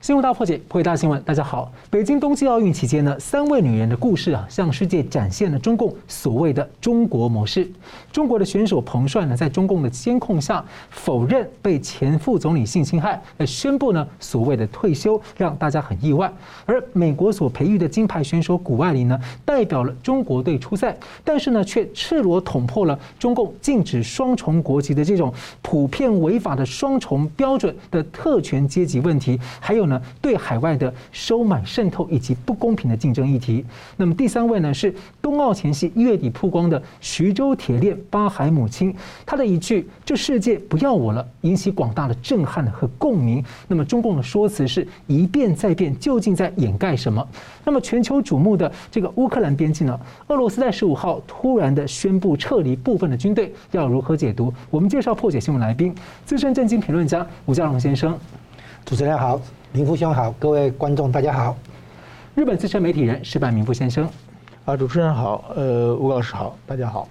[0.00, 1.20] 新闻大破解，破解大新闻。
[1.22, 7.68] 大家好，北京冬季奥运期间呢，三位女人的故事啊，向世界展现了中共所谓的“中国模式”。
[8.12, 16.32] 中国的选手彭帅呢，在中共的监控下否认被前副总理性侵害，而宣布呢所谓的退休，让大家很意外。
[16.64, 29.87] 而美国所培育的金牌选手谷爱凌呢，代表了中国队出赛，但是呢，却赤裸捅破了中共禁止双重国籍的这种普遍违法的双重标准的特权阶级问题，还有。
[29.88, 33.64] 呢，对海外的收买渗透以及不公平的竞争议题。
[33.96, 38.94] 那么第三位呢，是冬奥前夕一月底曝光的徐州铁链巴海母亲，
[39.26, 43.44] 她的一句“这世界不要我了”，引起广大的震撼和共鸣。
[43.66, 47.26] 那么中共的说辞是一变再变，究竟在掩盖什么？
[47.64, 49.98] 那么全球瞩目的这个乌克兰边境呢？
[50.28, 54.52] 俄罗斯在十五号突然的宣布撤离部分的军队，要如何解读？
[54.70, 58.18] 我们介绍破解新闻来宾，资深政经评论家吴家龙先生。
[58.84, 59.57] 主持人好。
[59.70, 61.54] 明富兄好，各位观众大家好。
[62.34, 64.08] 日本资深媒体人石板明夫先生，
[64.64, 67.06] 啊，主持人好，呃，吴老师好，大家好。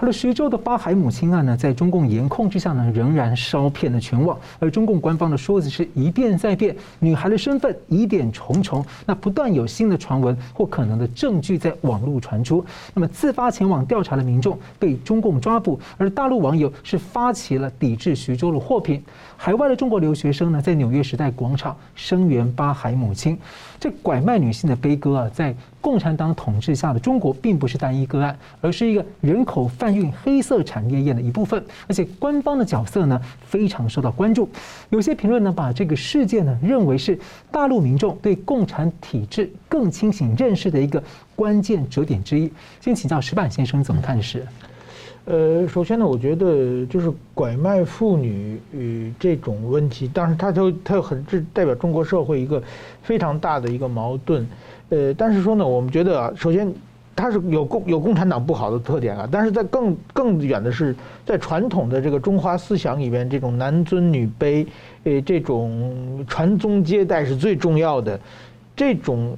[0.00, 4.38] 好了，徐州的八海母亲案呢，在中共严控之下呢，仍然烧遍了全网。
[4.60, 12.64] 而中共官方的说辞是一变再变，女孩的身份疑点重重，那不断有新的传闻或可能的证据在网络传出。
[12.94, 19.02] 那么自发前往调查的民众被中共抓捕，而大陆网友是发起了抵制徐州的货品。
[19.36, 23.36] 海外的中国留学生呢，在纽约时代广场声援八海母亲。
[23.80, 31.62] 这拐卖女性的悲歌啊，在共产党统治下的中国，并不是单一个案，而是一个人口贩运黑色产业链的一部分。
[31.86, 34.48] 而且官方的角色呢，非常受到关注。
[34.90, 37.18] 有些评论呢，把这个事件呢，认为是
[37.50, 41.02] 大陆民众对共产体制更清醒认识的一个
[41.36, 42.52] 关键折点之一。
[42.80, 44.46] 先请教石板先生怎么看事？
[45.24, 52.62] 呃，首先呢，我觉得就是拐卖妇女与这种问题，当然它就它很是代表中国社会一个
[53.02, 54.48] 非常大的一个矛盾。
[54.90, 56.72] 呃，但是说呢，我们觉得啊，首先
[57.14, 60.94] 它是有共有共产党不好的特点啊，但是在更更远的是
[61.26, 64.66] 在传统的这个中华思想里边，这种男尊女卑，
[65.04, 68.18] 呃，这种传宗接代是最重要的，
[68.76, 69.36] 这种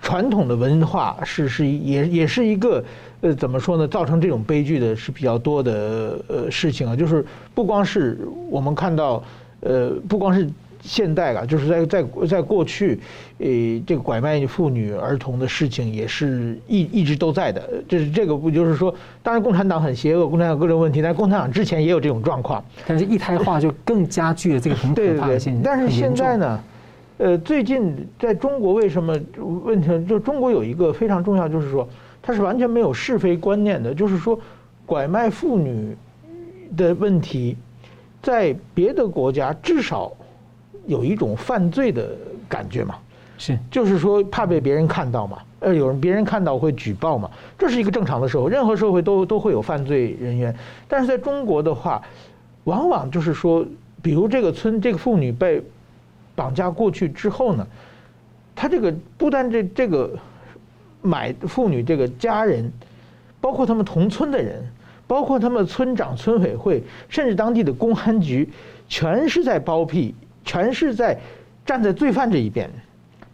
[0.00, 2.82] 传统的文化是是也也是一个。
[3.22, 3.88] 呃，怎么说呢？
[3.88, 7.24] 造成这种悲剧的是比较多的呃事情啊，就是
[7.54, 8.18] 不光是
[8.50, 9.24] 我们看到，
[9.60, 10.46] 呃，不光是
[10.86, 12.98] 现代啊，就是在在在过去，
[13.38, 13.46] 呃，
[13.86, 17.68] 这个拐卖妇女儿童的事情也是一一直都在的。
[17.88, 22.64] 这是这个不就是说，当然共产党很邪恶，共产党有各种问题，但是共产党之前也有这种状况。
[22.86, 25.62] 但是一胎化就更加剧了这个很可怕的现象。
[25.62, 26.60] 但是现在呢，
[27.18, 29.18] 呃，最近在中国为什么
[29.64, 29.88] 问题？
[30.06, 31.86] 就中国有一个非常重要，就是说。
[32.22, 34.36] 它是完全没有是非观念的，就是说，
[34.84, 35.96] 拐卖妇女
[36.76, 37.56] 的问题，
[38.20, 40.12] 在别的国家至少
[40.86, 42.10] 有一种犯罪的
[42.48, 42.96] 感觉嘛，
[43.38, 50.54] 是，就是说怕被别人看到嘛，呃，有人别人看到会举报嘛，这是一个正常的社会，任何社会都都会有犯罪人员，
[50.88, 52.02] 但是在中国的话，
[52.64, 53.64] 往往就是说，
[54.02, 55.62] 比如这个村这个妇女被
[56.34, 57.66] 绑架过去之后呢，
[58.54, 60.10] 他这个不但这这个。
[61.02, 62.68] 买妇女这个家人，
[63.40, 64.60] 包括他们同村的人，
[65.06, 68.48] 包括他们村长、村委会，甚至当地的公安局，
[68.88, 70.12] 全是在包庇，
[70.46, 71.18] 全是在
[71.66, 72.70] 站在罪犯这一边，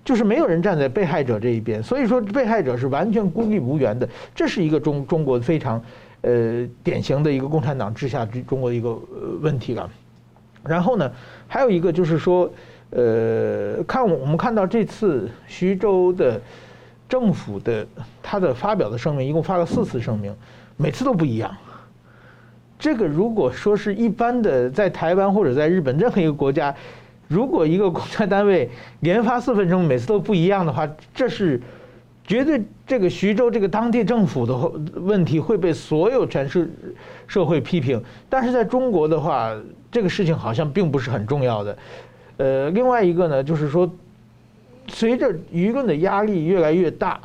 [0.05, 1.81] 就是没有人站在被害者这一边。
[1.81, 4.09] 所以说，被害者是完全孤立无援的。
[4.35, 5.81] 这是一个中中国非常
[6.23, 8.99] 呃典型的一个共产党治下之中国的一个
[9.41, 9.89] 问题了。
[10.65, 11.09] 然后呢，
[11.47, 12.51] 还有一个就是说，
[12.91, 16.41] 呃，看我们看到这次徐州的。
[17.09, 17.87] 政府的
[18.23, 20.35] 他的发表的声明一共发了四次声明，
[20.79, 21.55] 每次都不一样。
[22.79, 26.75] 这个如果说是一般的，在台湾或者在日本任何一个国家，
[27.33, 28.69] 如果一个公家单位
[29.01, 31.61] 连发四分钟，每次都不一样的话，这是
[32.27, 34.55] 绝对这个徐州这个当地政府的
[35.01, 36.71] 问题会被所有全市
[37.27, 38.03] 社会批评。
[38.29, 39.57] 但是在中国的话，
[39.91, 41.79] 这个事情好像并不是很重要的。
[42.37, 43.91] 呃，另外一个呢，就是说。
[44.89, 47.21] 随着舆论的压力越来越大，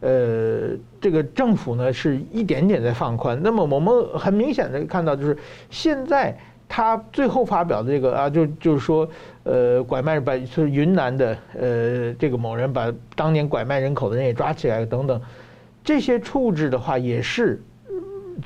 [0.00, 0.70] 呃，
[1.00, 3.40] 这个政府呢是一点点在放宽。
[3.44, 5.38] 那么我们很明显的看到，就是
[5.70, 6.36] 现在
[6.72, 9.06] 他最后发表的这个啊，就就是说，
[9.42, 15.20] 呃，拐卖把是云南的呃这个某人把当年拐卖人口的人也抓起来了等等，
[15.82, 17.60] 这些处置的话也是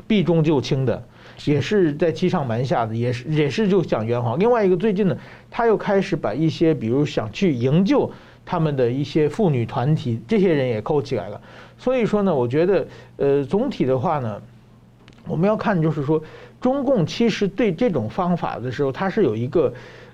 [0.07, 1.05] 避重就轻的，
[1.45, 4.39] 也是在欺上瞒下的，也是也是就讲圆谎。
[4.39, 5.15] 另外一个最近呢，
[5.51, 8.11] 他又开始把一些比如想去营救。
[8.47, 11.41] 他们的一些妇女团体，这些人也扣起来了。
[11.79, 12.87] 所以说呢，我觉得，
[13.17, 14.39] 呃，总体的话呢，
[15.27, 16.23] 我们要看就是说，
[16.65, 19.71] 中共其实对这种方法的时候，它是有一个，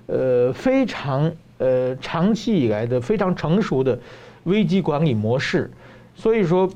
[0.07, 3.97] 呃，非常呃长期以来的非常成熟的
[4.43, 5.71] 危机管理模式，
[6.13, 6.69] 所以说，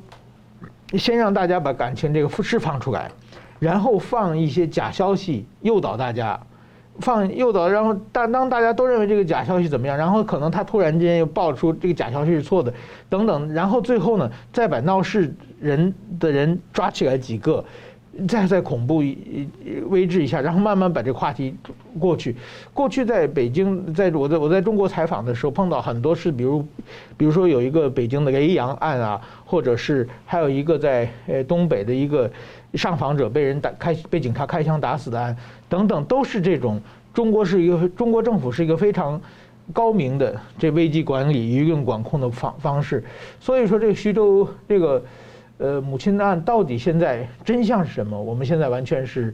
[0.94, 3.12] 先让大家把感情这个释放出来，
[3.60, 6.39] 然后放一些假消息诱导大家。
[7.01, 12.74] 放诱导，然后但当大家都认为这个假消息怎么样，然后可能他突然间又爆出这个假消息是错的，
[13.10, 17.66] 等等，然后最后呢，再把闹事人的人抓起来几个，
[18.27, 19.03] 再再恐怖
[19.88, 21.56] 威制一下，然后慢慢把这个话题
[22.00, 22.35] 过去。
[22.73, 26.65] 过去在北京，在我在我在中国采访的时候碰到很多事，比如，
[27.17, 32.29] 比如说有一个北京的雷洋案啊，或者是还有一个在呃东北的一个。
[32.73, 35.33] 上访者被人打开，被警察开枪打死的案
[35.69, 36.77] 等等，都是这种。
[37.13, 39.21] 中国是一个中国政府是一个非常
[39.71, 43.01] 高明的这危机管理、舆论管控的方方式。
[43.39, 45.01] 所以说，这个徐州这个
[45.57, 48.22] 呃母亲的案到底现在真相是什么？
[48.22, 49.34] 我们现在完全是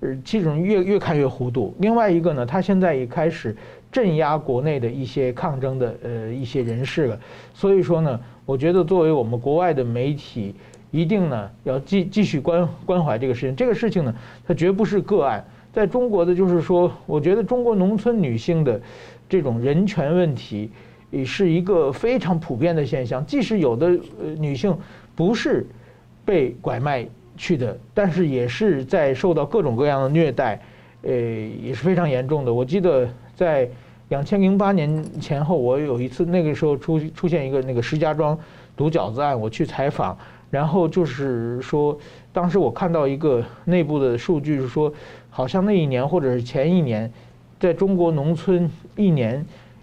[0.00, 1.74] 呃这种越越看越糊涂。
[1.78, 3.56] 另外一个呢，他现在也开始
[3.90, 7.20] 镇压国内的一些抗争的呃一些人士了。
[7.54, 10.54] 所以说呢，我觉得作为我们国外的媒体。
[10.94, 14.14] 一定呢要继继续关关怀这个事情，这个事情呢，
[14.46, 15.42] 它绝不是个案。
[15.72, 18.78] 在中国的就是说，我觉得中国农村女性的
[19.26, 20.70] 这种人权问题，
[21.12, 23.24] 也是一个非常普遍的现象。
[23.24, 23.86] 即使有的
[24.20, 24.76] 呃女性
[25.14, 25.64] 不是
[26.24, 27.06] 被拐卖
[27.36, 30.60] 去的，但是也是在受到各种各样的虐待，
[31.02, 32.52] 呃也是非常严重的。
[32.52, 33.68] 我记得在
[34.08, 38.36] 两千零八年前后，我有一次那个时候出出现一个那个石家庄
[38.76, 40.18] 毒饺子案，我去采访。
[40.50, 41.98] 然后就是说，
[42.30, 44.92] 当时我看到一个内部的数据是说，
[45.30, 47.10] 好像那一年或者是前一年，
[47.58, 49.42] 在中国农村一年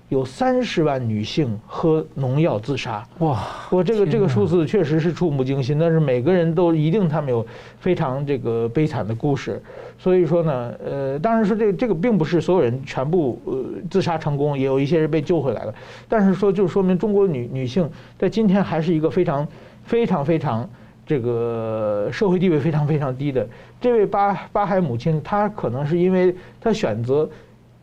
[0.09, 3.07] 有三十万女性喝农药自杀。
[3.19, 3.39] 哇！
[3.69, 7.45] 我这个这个数字确实是触目惊心，但是每个人都一定他们有
[7.79, 9.61] 非常这个悲惨的故事。
[9.97, 15.73] 所以说呢，呃，当然说这个这个并不是所有人全部呃自杀成功，也有一些人被救回来了。
[16.07, 19.47] 但是说就说明中国女女性在今天还是一个非常。
[19.81, 20.69] 非常非常
[21.03, 23.47] 这个社会地位非常非常低的
[23.81, 27.27] 这位巴巴海母亲，她可能是因为她选择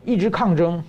[0.05, 0.81] 一直抗争，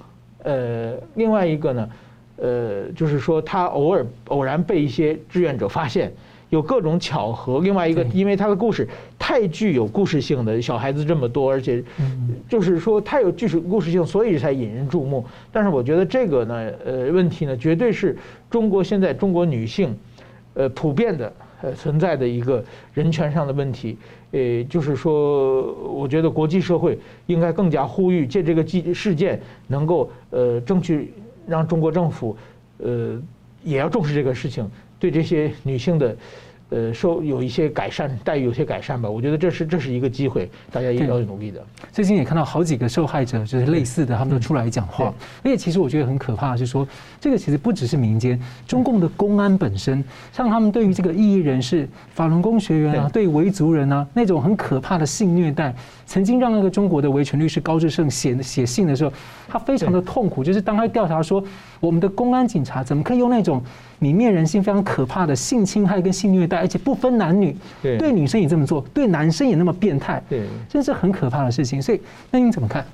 [0.43, 1.91] 呃，另外一个呢，
[2.37, 6.13] 呃，就是说他偶尔偶然被一些志愿者发现，
[6.51, 7.61] 有各种巧合。
[7.61, 8.89] 另外一个，因为他的故事
[9.19, 11.83] 太具有故事性的，小孩子这么多，而且
[12.49, 15.25] 就是说太有具故事性，所以才引人注目。
[15.53, 18.17] 但是我觉得这个呢，呃，问题呢，绝对是
[18.49, 19.97] 中国现在中国女性。
[20.55, 21.33] 呃，普遍的
[21.63, 22.65] 呃存在的一个
[22.95, 23.97] 人权上的问题，
[24.33, 31.13] 呃，就是说，我觉得国际社会应该更加呼吁，借这个事事件能够呃争取
[31.47, 32.37] 让中国政府
[32.79, 33.21] 呃
[33.65, 36.17] 也要重视这个事情，对这些女性的。
[36.71, 39.09] 呃，受有一些改善，待遇有些改善吧。
[39.09, 41.65] 我觉得这是这是一个机会，大家也要努力的。
[41.91, 45.13] 最近也看到好几个受害者，就是类似的，他们都出来讲话。
[45.43, 46.87] 而且其实我觉得很可怕，就是说
[47.19, 55.75] 这个其实不只是民间，中共的公安本身，像他们对于这个异议人士、法轮功学员啊，对维族人啊那种很可怕的性虐待，
[56.05, 59.13] 曾经让那个中国的维权律师高志胜写写信的时候，
[59.49, 61.43] 他非常的痛苦，就是当他调查说
[61.81, 63.63] 我们的公安警察怎么可以用那种。
[64.01, 71.83] 泯灭人性非常可怕的性侵害跟性虐待，而且不分男女，对女生也这么做，对男生也那么变态，对，这是很可怕的事情。
[71.83, 72.01] 所以，
[72.31, 72.85] 那您怎么看？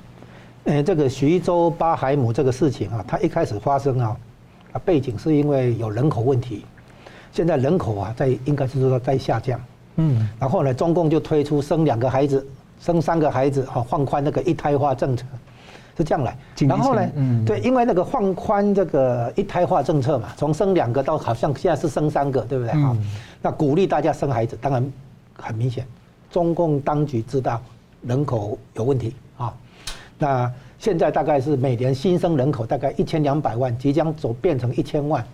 [0.64, 4.16] 呃，这个徐州巴海姆这个事情啊，它一开始发生啊，
[4.72, 6.64] 啊，背景是因为有人口问题，
[7.32, 9.60] 现在人口啊在应该是说在下降，
[9.96, 12.46] 嗯，然后呢，中共就推出生两个孩子，
[12.80, 15.26] 生三个孩子，哈，放宽那个一胎化政策。
[15.96, 16.36] 是这样来，
[16.66, 22.72] 然后呢，嗯，对，因为那个放宽这个一胎化政策嘛，从生两个到好像现在是生三个，对不对？
[22.72, 22.96] 哈，
[23.40, 24.92] 那鼓励大家生孩子，当然
[25.36, 25.86] 很明显，
[26.30, 27.62] 中共当局知道
[28.02, 29.54] 人口有问题啊。
[30.18, 35.24] 那现在大概是每年新生人口大概一千两百万，即将走变成一千万。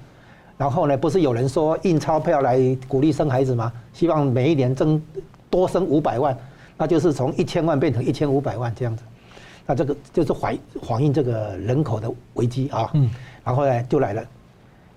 [0.58, 3.72] 然后呢，不是有人说印钞票来鼓励生孩子吗？
[3.94, 5.00] 希望每一年增
[5.48, 6.36] 多生五百万，
[6.76, 9.02] 那就是从一千万变成一千五百万这样子。
[9.66, 13.08] 那这个就是反反映这个人口的危机啊，嗯，
[13.44, 14.24] 然后呢就来了，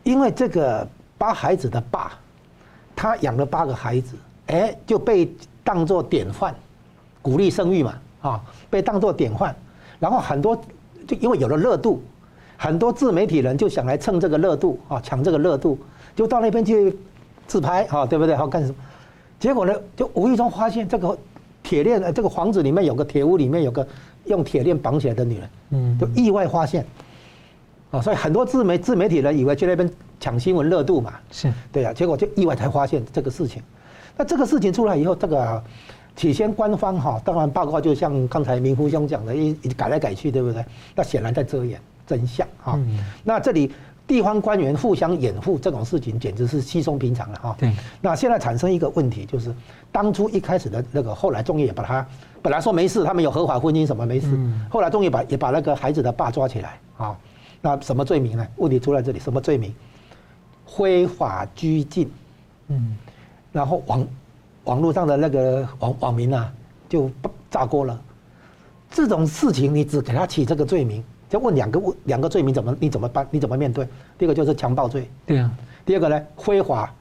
[0.02, 2.14] 因为这个八孩子的爸，
[2.96, 4.16] 他养了八个孩子，
[4.48, 5.32] 哎，就被
[5.64, 6.56] 当作典范，
[7.22, 9.56] 鼓励生育嘛，啊，被当作典范，
[10.00, 10.60] 然后很多
[11.08, 12.02] 就因为有了热度，
[12.58, 15.78] 很多自媒体人就想来蹭这个热度啊，抢这个热度，
[16.16, 16.98] 就到那边去
[17.46, 18.36] 自拍啊，对不对？
[18.36, 18.76] 好干什么？
[19.40, 21.16] 结果呢，就无意中发现这个
[21.62, 23.88] 铁链，这个房子里面有个铁屋里面有个。
[24.26, 26.86] 用铁链绑起来的女人，嗯，就意外发现，
[27.92, 29.90] 啊，所以很多自媒自媒体人以为去那边
[30.20, 33.62] 抢新闻热度嘛，是对啊，结果就意外才发现这个事情。
[34.16, 35.64] 那这个事情出来以后，这个
[36.16, 40.64] 起先官方哈，当然报告就像刚才明夫兄讲的，一改来改去，对不对？
[40.96, 42.80] 那显然在遮掩，真相哈。
[43.24, 43.72] 那这里
[44.14, 47.56] 地方官员互相掩护这种事情，简直是稀松平常了哈。
[47.58, 47.74] 对。
[48.00, 49.52] 那现在产生一个问题，就是
[49.92, 52.06] 当初一开始的那个，后来中医也把他
[52.40, 54.28] 本来说没事，他们有合法婚姻什么没事，
[54.70, 57.18] 后来终于把也把那个孩子的爸抓起来啊。
[57.60, 58.48] 那什么罪名呢？
[58.58, 59.74] 问题出在这里，什么罪名？
[60.68, 62.08] 非法拘禁。
[62.68, 62.96] 嗯。
[63.52, 64.08] 然后网
[64.66, 66.54] 网络上的那个网网民啊，
[66.88, 67.10] 就
[67.50, 68.00] 炸锅了。
[68.92, 71.04] 这种事情你只给他起这个罪名，
[71.34, 73.28] 就问两个问两个罪名怎么你怎么办？
[73.32, 73.88] 你怎么面对？
[74.20, 75.10] 第一个就是强暴罪。
[75.26, 75.50] 对啊。
[75.84, 76.94] 第二个呢，非法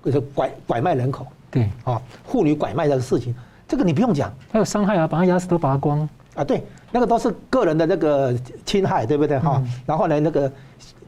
[0.00, 1.26] 就是拐拐卖人口。
[1.50, 1.68] 对。
[1.82, 3.34] 啊，妇女拐卖的事情，
[3.66, 4.32] 这个你不用讲。
[4.52, 6.08] 还有伤害啊，把他牙齿都拔光。
[6.36, 6.62] 啊，对。
[6.92, 8.32] 那个都是个人的那个
[8.64, 9.60] 侵害，对不对哈？
[9.60, 10.48] 嗯、然后呢，那个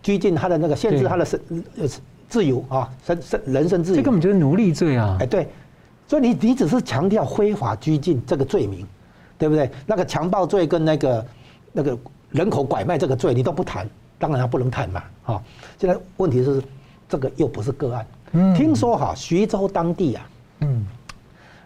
[0.03, 1.41] 拘禁他的那个限制他的生
[1.79, 1.87] 呃
[2.29, 3.97] 自由啊，生生人身自由。
[3.99, 5.17] 这根本就是奴隶罪啊！
[5.21, 5.47] 哎，对，
[6.09, 8.85] 所以你你只是强调非法拘禁这个罪名，
[9.39, 9.71] 对不对？
[9.87, 11.27] 那个强暴罪跟那个
[11.73, 11.97] 那个
[12.31, 15.43] 人口拐卖这个罪你都不谈，当然他不能谈嘛，哈。
[15.79, 16.63] 现在问题是
[17.09, 20.87] 这个又不是个案，嗯、听说哈徐州当地啊，嗯，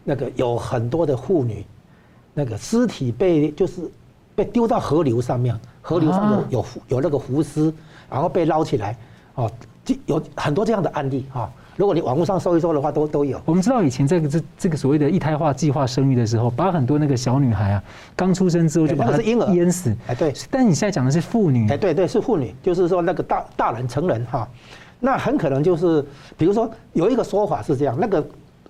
[0.02, 1.64] 那个有很多的妇女，
[2.32, 3.90] 那个尸体被就是。
[4.36, 7.72] 被丢到河流上面，河流上有有有那个浮尸，
[8.10, 8.98] 然后被捞起来，
[9.36, 9.48] 哦，
[10.06, 11.48] 有很多这样的案例哈。
[11.76, 13.40] 如果你网络上搜一搜的话，都都有。
[13.44, 17.82] 我们知道以前这个这这个所谓的一胎化计划生育的时候，把很多那个小女孩啊，
[18.14, 19.94] 刚出生之后就把她婴儿淹死。
[20.06, 20.32] 哎，对。
[20.50, 21.68] 但你现在讲的是妇女。
[21.70, 24.48] 哎，对对，是妇女，就是说那个大大人成人哈，
[25.00, 26.04] 那很可能就是，
[26.36, 28.24] 比如说有一个说法是这样，那个。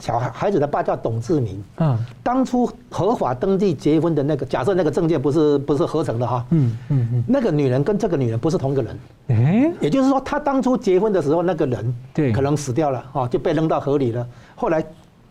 [0.05, 14.85] 小孩孩子的爸叫董志明，嗯，当初合法登记结婚的那个，假设那个证件不是不是合成的哈，嗯嗯嗯，那个女人跟这个女人不是同一个人，哎，也就是说他当初结婚的时候那个人，对，可能死掉了哈，就被扔到河里了，后来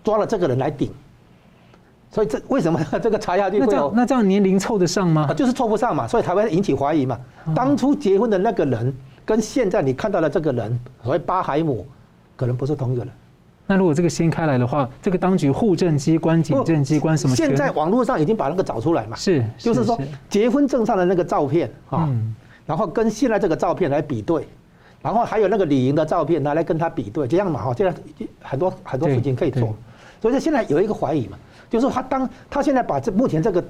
[0.03, 0.89] 抓了这个人来顶，
[2.09, 3.67] 所以这为什么 这个查下去会有？
[3.67, 5.31] 那这样那这样年龄凑得上吗？
[5.35, 7.15] 就是凑不上嘛，所以才会引起怀疑嘛。
[7.53, 8.91] 当初结婚的那个人
[9.23, 11.85] 跟现在你看到的这个人，所谓巴海姆，
[12.35, 13.13] 可能不是同一个人。
[13.65, 17.35] 那如果这个掀开来的话，这个当局户政机关、警政机关什么？
[17.35, 19.15] 现在网络上已经把那个找出来嘛？
[19.15, 19.97] 是，就是说
[20.29, 22.09] 结婚证上的那个照片啊，
[22.65, 24.47] 然后跟现在这个照片来比对，
[25.01, 27.93] 然后还有那个李莹的照片拿来跟他比对，这样嘛哈，现在
[28.41, 29.75] 很多很多事情可以做，
[30.21, 31.37] 所以说现在有一个怀疑嘛，
[31.69, 33.63] 就是他当他现在把这目前这个。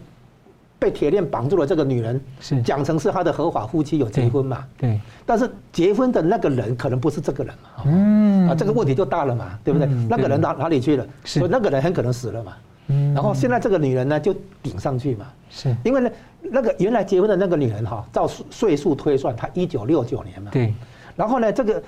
[0.80, 4.66] 被铁链绑住了这个女人，是讲成是他的合法夫妻有结婚嘛？
[4.78, 5.00] 对。
[5.26, 7.84] 但是结婚的那个人可能不是这个人嘛？
[7.86, 8.48] 嗯。
[8.50, 9.88] 啊，这个问题就大了嘛，对不对？
[10.10, 11.08] 那个人哪哪里去了？
[11.24, 12.54] 所以那个人很可能死了嘛。
[12.88, 13.14] 嗯。
[13.14, 15.28] 然后现在这个女人呢，就顶上去嘛。
[15.50, 15.74] 是。
[15.86, 16.10] 因为呢，
[16.42, 20.52] 那个原来结婚的那个女人哈，照岁数推算，她一九六九年嘛。
[20.52, 20.74] 对。
[21.16, 21.82] 然后呢，这个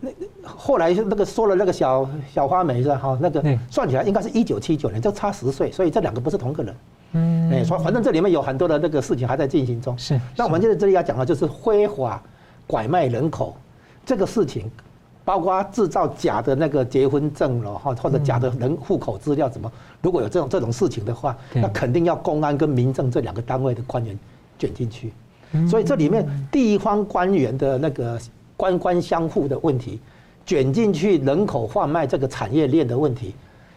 [0.00, 0.10] 那
[0.44, 2.96] 后来那个说了那个小小花梅是吧？
[2.96, 6.74] 哈，那个算起来应该是一九七九年，就差十岁，所以这两个不是同个人。
[7.12, 9.96] 嗯，哎，说反正这里面有很多的那个事情还在进行中。
[9.98, 12.22] 是，那我们现在这里要讲的就是非法
[12.66, 13.56] 拐卖人口
[14.06, 14.70] 这个事情，
[15.24, 19.70] 包括制造假的那个结婚证了哈，或者假的人户口资料怎么？
[20.00, 24.18] 如果有这种这种事情的话，那肯定要公安跟民政这两个单位的官员
[24.58, 25.12] 卷进去。
[25.68, 28.16] 所以这里面地方官员的那个
[28.56, 29.98] 官官相护的问题，
[30.46, 33.34] 卷进去人口贩卖这个产业链的问题，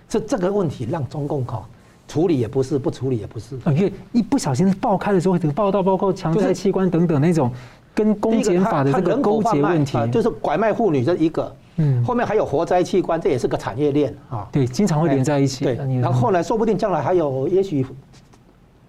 [0.08, 1.68] 这这个问题让中共考。
[2.14, 3.56] 处理也不是，不处理也不是。
[3.66, 7.52] 因为一不小心爆开的时候，这个报道包括强摘器官等等那种，
[7.96, 14.48] 跟公检法的这个勾结问题，就是拐卖妇女这一个，嗯，后面还有活摘器官，这也是个产业链啊。
[14.52, 15.66] 对，经常会连在一起。
[15.66, 17.84] 对，然后后来说不定将来还有，也许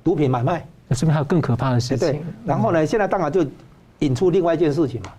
[0.03, 2.11] 毒品买卖，那说明还有更可怕的事情。
[2.11, 3.43] 对，然后呢，现在当然就
[4.01, 5.11] 引出另外一件事情嘛，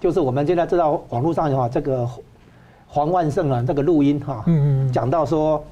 [0.00, 2.04] 就是我们现在知道网络上哈，这个
[2.88, 5.64] 黄万胜啊，这个录音哈，嗯嗯，讲到说。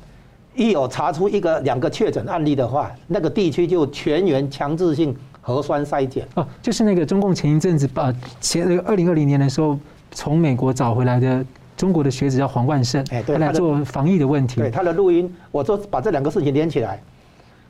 [0.55, 6.27] 一有查出一个两个确诊案例的话，那个地区就全员强制性核酸筛检。
[6.35, 9.79] 哦，就是那个中共前一阵子把前那个二零二零年的时候
[10.11, 11.45] 从美国找回来的
[11.77, 14.61] 中国的学者叫黄万胜，哎，对，他来做防疫的问题。
[14.61, 17.03] 对他的录音，我就把这两个事情连起来。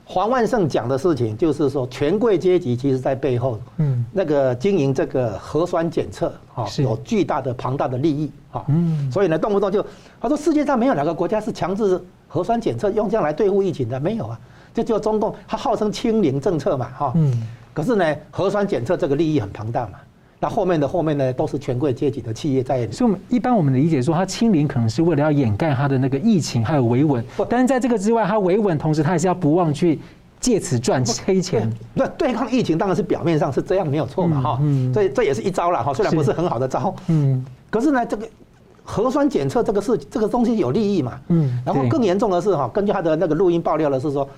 [0.05, 9.85] 黄万胜讲的事情就是说，权贵阶级其实在背后，嗯，那个经营这个核酸检测，哈，有巨大的庞大的利益，哈，嗯，所以呢，动不动就
[10.21, 12.03] 他说世界上没有哪个国家是强制。
[12.27, 14.41] 核酸检测用这样来对付疫情的没有啊？
[14.73, 17.13] 就就中共，他号称清零政策嘛，哈。
[17.15, 17.47] 嗯。
[17.75, 19.99] 可是呢，核酸检测这个利益很庞大嘛。
[20.43, 22.85] 那后面的后面呢，都是权贵阶级的企业在。
[22.91, 27.25] 所以，我们一般我们的理解说，他清零可能是为了要掩盖他的那个疫情还有维稳。
[27.49, 30.01] 但是在这个之外，他维稳，同时他还是要不忘去
[30.41, 31.73] 借此赚黑钱。
[31.95, 34.59] 那 对抗疫情当然是表面上是这样没有错嘛，哈。
[34.61, 34.93] 嗯。
[34.93, 36.93] 这这也是一招了哈，虽然不是很好的招。
[37.07, 37.45] 嗯。
[37.71, 38.29] 可是呢，这个。
[38.85, 41.21] 核酸检测这个事，这个东西有利益嘛？
[41.29, 41.63] 嗯。
[41.65, 44.29] 然后更严重的是哈，根据他的那个录音爆料的是说，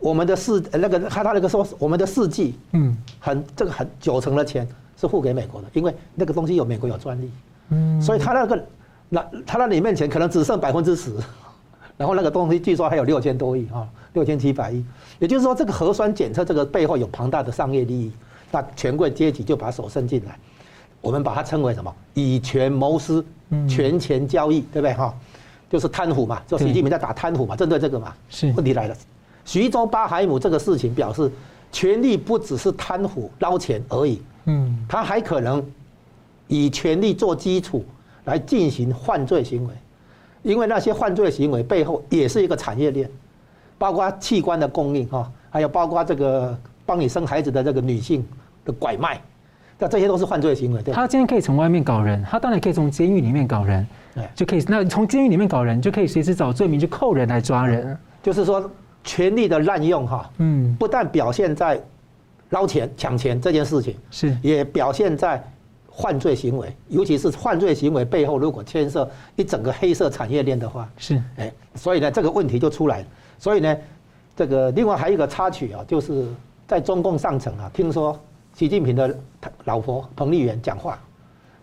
[0.00, 4.66] 我们的事那个他他那个说我们的世纪，嗯，很这个很九成的钱
[5.04, 7.30] 是付给美国的，因为那个东西有美国有专利，
[7.70, 8.66] 嗯，所以他那个
[9.08, 11.12] 那他那里面钱可能只剩百分之十，
[11.96, 14.84] 然后那个东西据说还有六千多亿啊，六千七百亿，
[15.18, 18.12] 也就是说这个核酸检测这个背后有庞大的商业利益，
[18.50, 20.38] 那权贵阶级就把手伸进来，
[21.00, 21.94] 我们把它称为什么？
[22.14, 23.24] 以权谋私，
[23.68, 25.14] 权钱交易，对不对哈？
[25.70, 28.94] 就是贪腐嘛，就习近平在打贪腐嘛，针对这个嘛，是问题来了。
[29.44, 31.30] 徐州八海姆这个事情表示，
[31.72, 35.64] 权力不只是贪腐捞钱而已，嗯，他还可能
[36.48, 37.84] 以权力做基础
[38.24, 39.72] 来进行犯罪行为，
[40.42, 43.08] 因为那些犯罪行为背后也是一个产业链，
[43.78, 48.26] 包括器官的供应哈，还有包括这个帮你生孩子的这个女性
[48.64, 49.20] 的拐卖，
[49.78, 50.82] 那这些都是犯罪行为。
[50.82, 54.64] 对，他今天可以从外面搞人，他当然可以从监狱里面搞人，对，就可以。
[54.68, 58.70] 那从监狱里面搞人，就可以随时找罪名去扣人来抓人，就是说。
[59.06, 61.78] 权力的滥用，哈，嗯，不但表现在
[62.54, 65.42] 捞钱抢钱这件事情，是，也表现在
[65.90, 73.06] 犯罪行为，尤其是犯罪行为背后如果牵涉一整个黑色产业链的话，是，哎，所以呢，这个问题就出来了。
[73.38, 73.76] 所以呢，
[74.36, 76.26] 这个另外还有一个插曲啊，就是
[76.66, 78.18] 在中共上层啊，听说
[78.54, 79.14] 习近平的
[79.64, 80.98] 老婆彭丽媛讲话，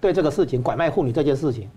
[0.01, 1.69] 对这个事情拐卖妇女这件事情，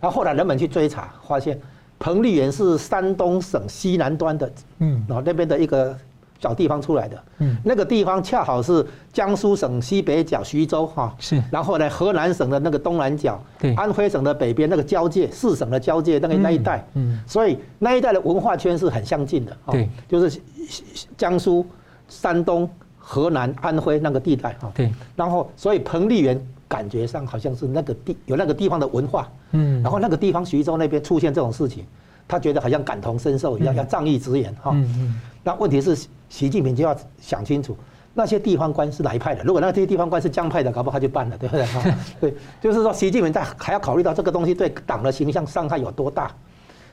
[0.00, 1.60] 然后后来人们去追查，发现。
[1.98, 5.96] 彭丽媛是山东省西南端的，嗯，然后那边的一个
[6.42, 20.40] 小地方出来的，嗯，那个地方恰好是江苏省西北角徐州哈，是，然后呢，河南省的那个东南角，对，安徽省的北边那个交界，四省的交界那个那一带，嗯，所以那一带的文化圈是很相近的，对，就是
[21.16, 21.64] 江苏、
[22.08, 22.68] 山东、
[22.98, 26.44] 河南、安徽那个地带哈，对，然后所以彭丽媛。
[26.72, 31.84] 感觉上好像是那个地有那个地方的文化，嗯，然后那个地方徐州那边出现这种事情，
[32.32, 34.70] 他觉得好像感同身受一样，要仗义执言哈。
[34.72, 35.94] 嗯，那问题是
[36.30, 37.76] 习近平就要想清楚，
[38.14, 39.44] 那些地方官是哪一派的？
[39.44, 41.66] 如果那些地方官是江派的，搞不好他就办了，对不对？
[42.18, 46.30] 对，就是说习近平在还要考虑到这个东西对党的形象伤害有多大。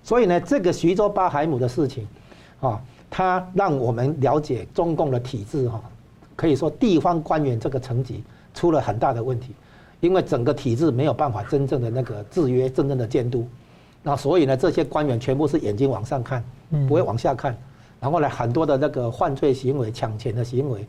[0.04, 2.06] 所以呢，这个徐州八海姆的事情，
[2.60, 5.82] 啊，他让我们了解中共的体制哈，
[6.36, 8.21] 可以说地方官员这个层级
[8.54, 9.56] 出了很大的问题。
[10.02, 13.45] 因为整个体制没有办法真正的那个制约，真正的监督，
[14.02, 16.44] 那所以呢，这些官员全部是眼睛往上看，
[16.88, 17.56] 不会往下看，
[18.00, 20.88] 然后呢，很多的那个犯罪行为、抢钱的行为、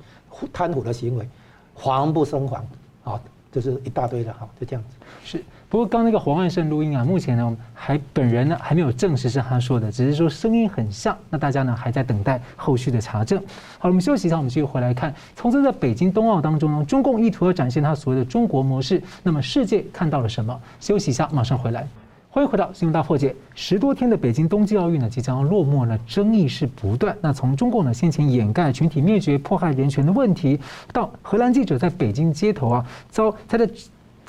[0.52, 1.28] 贪腐的行为，
[1.76, 2.64] 防不胜防，
[3.04, 3.20] 啊，
[3.50, 4.96] 就是一大堆的哈，就这样子。
[5.24, 5.44] 是。
[5.68, 11.16] 不过刚那个黄万胜录音啊，目前呢还本人呢还没有证实是他说的，只是说声音很像。
[11.28, 13.40] 那大家呢还在等待后续的查证。
[13.78, 15.14] 好，我们休息一下，我们继续回来看。
[15.36, 20.60] 从这在北京冬奥当中呢，中共意图要展现他所谓的中国模式，那么世界看到了什么？
[20.80, 21.86] 休息一下，马上回来。
[22.32, 23.34] 欢迎回到新闻大破解。
[23.56, 27.16] 十多天的北京冬季奥运呢即将落幕了，争议是不断。
[27.20, 30.56] 那从中共呢先前掩盖群体灭绝、迫害人权的问题，
[30.92, 33.68] 到荷兰记者在北京街头啊遭他的。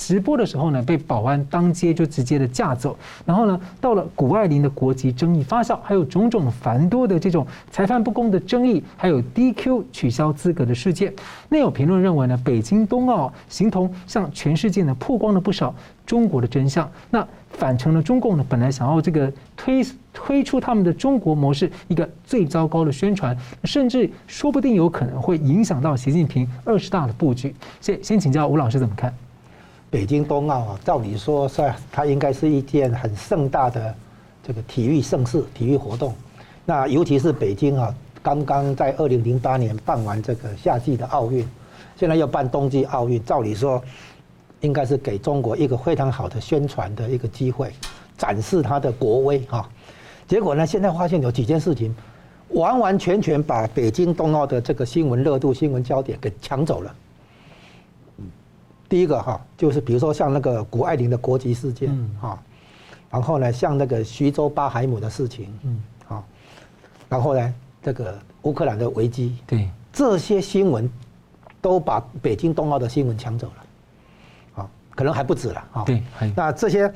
[0.02, 11.14] 直播的时候呢，被保安当街就直接的架走，然后呢，到了谷爱凌的国籍争议发酵，还有种种繁多的这种裁判不公的争议，还有 DQ 取消资格的事件。
[11.50, 27.54] 那有评论认为呢，北京冬奥形同向全世界呢曝光了不少中国的真相，那反成了中共呢本来想要这个推推出他们的中国模式一个最糟糕的宣传，甚至说不定有可能会影响到习近平二十大的布局。
[27.80, 29.14] 先先请教吴老师怎么看？
[29.92, 33.94] 北京冬奥啊，照理说是它应该是一件很盛大的
[34.42, 36.16] 这个体育盛事、体育活动。
[36.66, 41.46] 那尤其是北京啊，刚刚在二零零八年办完这个夏季的奥运，
[41.98, 43.84] 现在要办冬季奥运，照理说
[44.62, 47.70] 应该是给中国一个非常好的宣传的一个机会，
[48.18, 49.70] 展示它的国威啊。
[50.26, 51.94] 结果呢，现在发现有几件事情，
[52.52, 56.96] 完完全全把北京冬奥的这个新闻热度、新闻焦点给抢走了。
[58.92, 62.38] 第一个哈，就是比如说像那个谷爱凌的国籍事件哈，
[63.10, 66.26] 然后呢，像那个徐州巴海姆的事情，嗯，好，
[67.08, 70.92] 然后呢，这个乌克兰的危机，对，这些新闻
[71.62, 75.86] 都把北京冬奥的新闻抢走了，啊，可能还不止了啊。
[75.86, 76.04] 对，
[76.36, 76.94] 那这些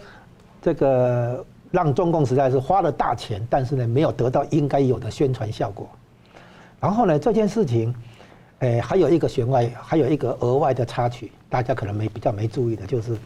[0.62, 5.88] 这个让中共实在是花了大钱，但是呢，没有得到应该有的宣传效果。
[6.82, 7.96] 然后呢，这件事情，
[8.66, 11.32] 诶，还有一个弦外，还有一个额外的插曲。
[11.50, 13.18] 大家可能没比较没注意的，就是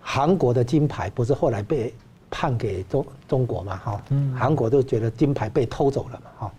[0.00, 1.94] 韩国的金牌不是后来被
[2.30, 3.76] 判给中中国嘛？
[3.76, 4.02] 哈，
[4.36, 6.30] 韩国都觉得金牌被偷走了嘛？
[6.38, 6.52] 哈，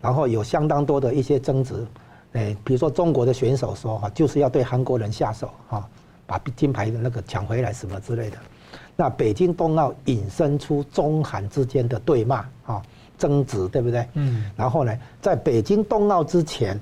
[0.00, 1.86] 然后有相当多的一些争执，
[2.32, 5.86] 诶，比如说中国的选手说哈，就是要对韩国人下手哈，
[6.26, 8.38] 把金牌的那个抢回来什么之类的。
[8.94, 12.82] 那北京冬奥引申出中韩之间的对骂啊，
[13.18, 14.06] 争执，对不对？
[14.14, 14.50] 嗯。
[14.56, 16.80] 然后呢，在北京冬奥之前，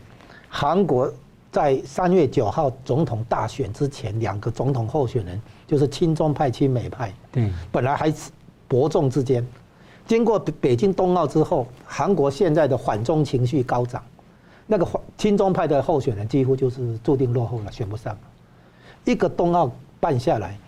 [0.48, 1.12] 韩国
[1.50, 8.30] 在三月九号总统大选之前，两个总统候选人就是亲中派、亲美派，对，本来还是
[8.66, 9.46] 伯仲之间。
[10.06, 14.02] 经过北京冬奥之后，韩国现在的反中情绪高涨，
[14.66, 18.16] 那个亲中派的候选人几乎就是注定落后了，选不上。
[19.04, 19.70] 一个冬奥
[20.00, 20.58] 办下来，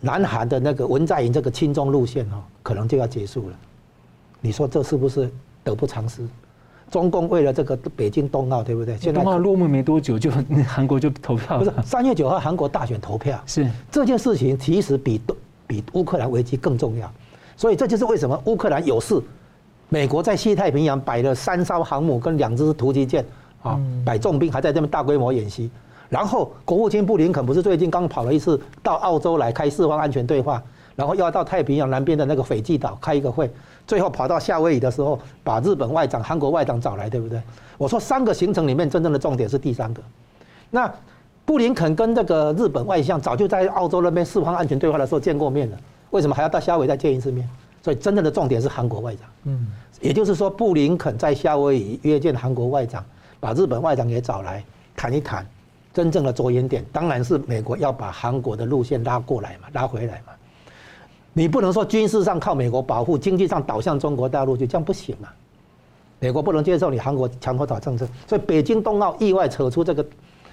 [0.00, 3.56] 南韩的那个文在寅这个亲中路线哦，可能就要结束了。
[4.40, 5.30] 你说这是不是
[5.64, 6.26] 得不偿失？
[6.90, 8.96] 中共为了这个北京冬奥，对不对？
[8.96, 10.30] 现在冬奥落幕没多久，就
[10.66, 11.64] 韩国就投票了。
[11.64, 15.20] 不是三月九号韩国大选投票，是这件事情其实比
[15.66, 17.12] 比乌克兰危机更重要。
[17.56, 19.20] 所以这就是为什么乌克兰有事，
[19.90, 23.22] 美国在西太平洋摆了三艘航母跟两支突击舰，
[23.62, 25.70] 啊，摆重兵还在这边大规模演习。
[26.08, 30.62] 然后国务卿布林肯不是最近刚跑了一次到澳洲来开四方安全对话，
[30.96, 33.50] 然后又要到太平洋南边的那个斐济岛开一个会，
[33.88, 37.40] 最后跑到夏威夷的时候，把日本外长、韩国外长找来，对不对？
[37.78, 40.02] 我说三个行程里面真正的重点是第三个。
[40.68, 40.92] 那
[41.46, 45.78] 布林肯跟这个日本外相早就在澳洲那边四方安全对话的时候见过面了。
[46.10, 47.48] 为什么还要到夏威夷再见一次面？
[47.82, 49.26] 所以真正的重点是韩国外长。
[49.44, 49.68] 嗯，
[50.02, 53.02] 也就是说，布林肯在夏威夷约见韩国外长，
[53.40, 54.62] 把日本外长也找来
[54.94, 55.46] 谈一谈。
[55.94, 60.32] 真正的着眼点当然是美国要把韩国的路线拉过来嘛，拉回来嘛。
[61.32, 65.28] 你不能说军事上靠美国保护，经济上倒向中国大陆，就这样不行嘛。
[66.18, 70.06] 美国不能接受你韩国墙头草政策，所以北京冬奥意外扯出这个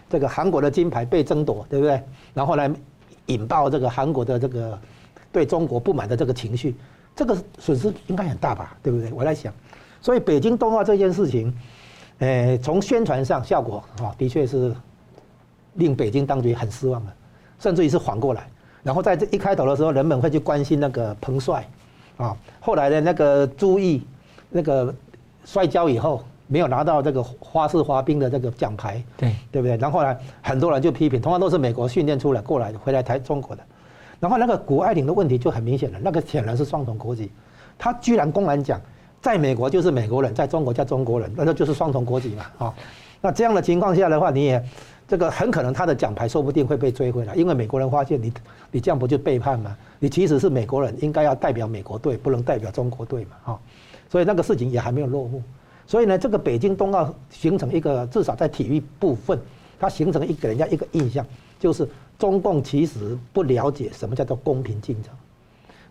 [0.10, 2.02] 这个韩国的金牌被争夺，对不对？
[2.34, 2.72] 然后来
[3.28, 4.78] 引爆这个韩国的这个。
[5.32, 6.74] 对中国不满的这个情绪，
[7.14, 9.12] 这个损失应该很大吧，对不对？
[9.12, 9.54] 我在想，
[10.00, 11.54] 所以北京冬奥这件事情，
[12.20, 14.74] 呃，从宣传上效果啊，的确是
[15.74, 17.12] 令北京当局很失望的，
[17.60, 18.50] 甚至于是反过来。
[18.86, 21.68] 然后在这一开头的时候，人们会去关心那个彭帅
[22.18, 24.06] 啊，后来的那个朱毅
[24.52, 24.94] 那个
[25.44, 29.76] 摔跤以后没有拿到这个花式滑冰的这个奖牌，对对不对？
[29.78, 33.64] 然后呢，很多人就批评，同样都是美国训练出来过来回来台中国的。
[34.20, 37.32] 然后那个谷爱凌的问题就很明显了，那个显然是双重国籍，
[37.80, 38.80] 他居然公然讲，
[39.20, 42.74] 在美国就是美国人，在中国叫中国人，那就是双重国籍嘛，啊，
[43.26, 44.64] 那这样的情况下的话，你也
[45.08, 48.32] 这个很可能他的奖牌说不定会被追回来，因为美国人发现你
[48.72, 49.76] 你这样不就背叛吗？
[49.98, 53.60] 你其实是美国人，应该要代表美国队，不能代表中国队嘛，哈，
[54.12, 55.42] 所以那个事情也还没有落幕，
[55.88, 59.40] 所以呢，这个北京冬奥形成一个至少在体育部分，
[59.80, 61.26] 它形成一个人家一个印象
[61.60, 61.90] 就是。
[62.18, 65.12] 中共其实不了解什么叫做公平竞争，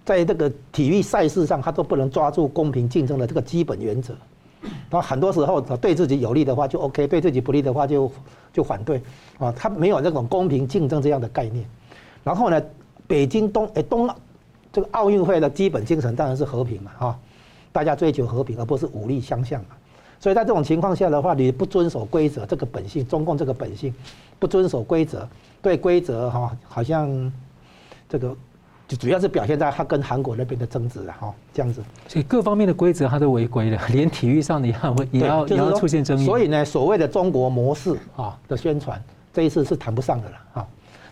[0.06, 4.14] 在这个体育赛事上，他都不能抓住公平竞争的这个基本原则。
[4.90, 8.10] 他很多时候对自己有利的话就 OK，对自己不利的话就
[8.52, 9.02] 就反对
[9.38, 9.52] 啊。
[9.52, 11.64] 他没有那种公平竞争这样的概念。
[12.22, 12.62] 然后呢，
[13.06, 14.08] 北京冬诶冬
[14.72, 17.18] 这个奥运会的基本精神当然是和平嘛啊，
[17.72, 19.68] 大家追求和平而不是武力相向嘛。
[20.20, 23.94] 所以在这种情况下的话，你不遵守规则，这个本性，中共这个本性
[24.38, 25.28] 不遵守规则。
[25.60, 27.32] 对规则哈，好像
[28.08, 28.34] 这个
[28.86, 31.82] 就主要是表现在他跟韩国那边的争执了哈，这样子。
[32.06, 36.24] 所以各方面的规则他都违规了， 连体育上的也会也要也要出现争议。
[36.24, 40.66] 所以呢，所谓的中国模式啊的宣传，这一次是谈不上的了啊。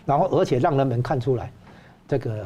[0.05, 1.51] 然后而且让人们看出来，
[2.07, 2.45] 这个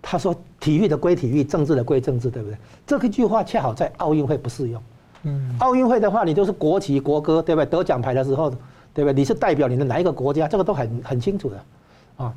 [0.00, 2.56] 他说体育的归体育，政治的归政治，对不对？
[2.86, 4.82] 这个句话恰好在奥运会不适用。
[5.24, 7.66] 嗯，奥运会的话，你就是国旗国歌，对不对？
[7.66, 8.52] 得奖牌的时候。
[8.94, 9.12] 对不对？
[9.12, 10.46] 你是代表你的哪一个国家？
[10.46, 11.64] 这个都很很清楚的，
[12.18, 12.32] 啊，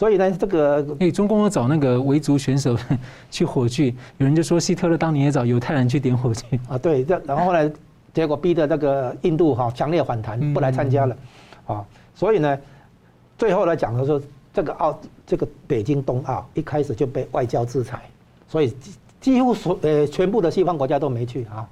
[0.00, 2.74] 所以呢，这个诶，中共要找那个维族选手
[3.30, 6.58] 去火炬，有人就说希特勒当年也找犹太人去点火炬。
[6.70, 7.70] 啊，对，这然后后来
[8.14, 11.14] 结果逼得那个印度哈强烈反弹，不来参加了，
[11.66, 11.84] 啊，
[12.14, 12.58] 所以呢，
[13.36, 14.18] 最后来讲的说，
[14.54, 18.00] 这个奥这个北京冬奥一开始就被外交制裁，
[18.48, 18.74] 所以
[19.20, 21.68] 几乎所呃全部的西方国家都没去啊。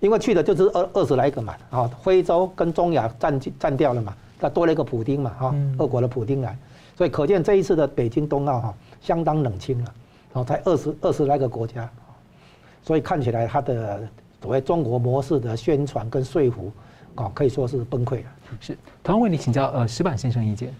[0.00, 6.54] 因为去的就是二二十来个嘛，啊，非洲跟中亚占占掉了嘛，再多了一个普丁嘛，哈，俄国的普丁来，
[6.96, 9.84] 所以可见这一次的北京冬奥哈相当冷清了，
[10.32, 11.88] 然后才二十二十来个国家，
[12.82, 14.08] 所以看起来它的
[14.40, 16.72] 所谓中国模式的宣传跟说服，
[17.14, 18.24] 啊，可以说是崩溃了。
[18.60, 20.74] 是，同样为你请教呃石板先生意见，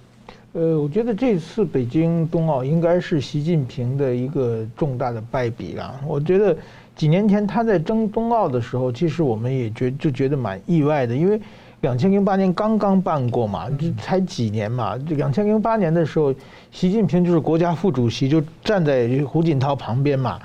[0.52, 6.56] 呃，我觉得这次北京冬奥应该是习近平的一个重大的败笔啊，我觉得。
[6.94, 11.40] 几年前他在争冬奥的时候，其实我们也觉就觉得蛮意外的，因为
[11.82, 14.96] 两千零八年刚刚办过嘛，就才几年嘛。
[14.98, 16.32] 就两千零八年的时候，
[16.70, 20.40] 习近平就是国家副主席，就站在胡锦涛旁边嘛。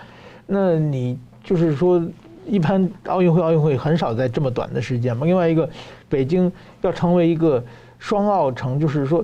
[0.47, 2.04] 那你就是说，
[2.47, 5.28] 一般奥运会奥运会很少在这么短的时间嘛。
[5.28, 5.69] 另外一个，
[6.10, 7.63] 北京要成为一个
[8.00, 9.23] 双奥城，就是说，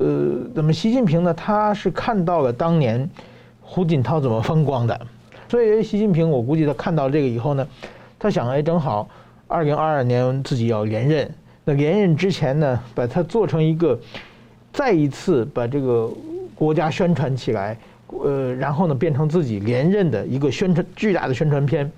[0.00, 3.08] 呃，那么习近平呢，他是看到了当年
[3.60, 5.00] 胡锦涛怎么风光的。
[5.48, 7.64] 所以习近平我估计他看到这个以后呢，
[8.18, 9.08] 他想哎正好
[9.46, 11.30] 二零二二年自己要连任，
[11.64, 13.98] 那连任之前呢，把它做成一个
[14.72, 16.10] 再一次把这个
[16.54, 21.90] 国家宣传起来，呃，然后呢变成自己连任的一个宣传巨大的宣传片。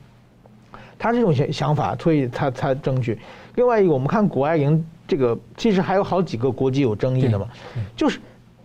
[0.99, 3.19] 他这种想想法，所以他他争取。
[3.57, 7.47] 另外一个，我们看谷爱凌这个，其实还有好几个国际有争议的嘛，
[7.97, 8.21] 就是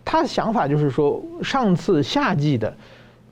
[0.06, 2.74] 他的想法就是说，上次夏季的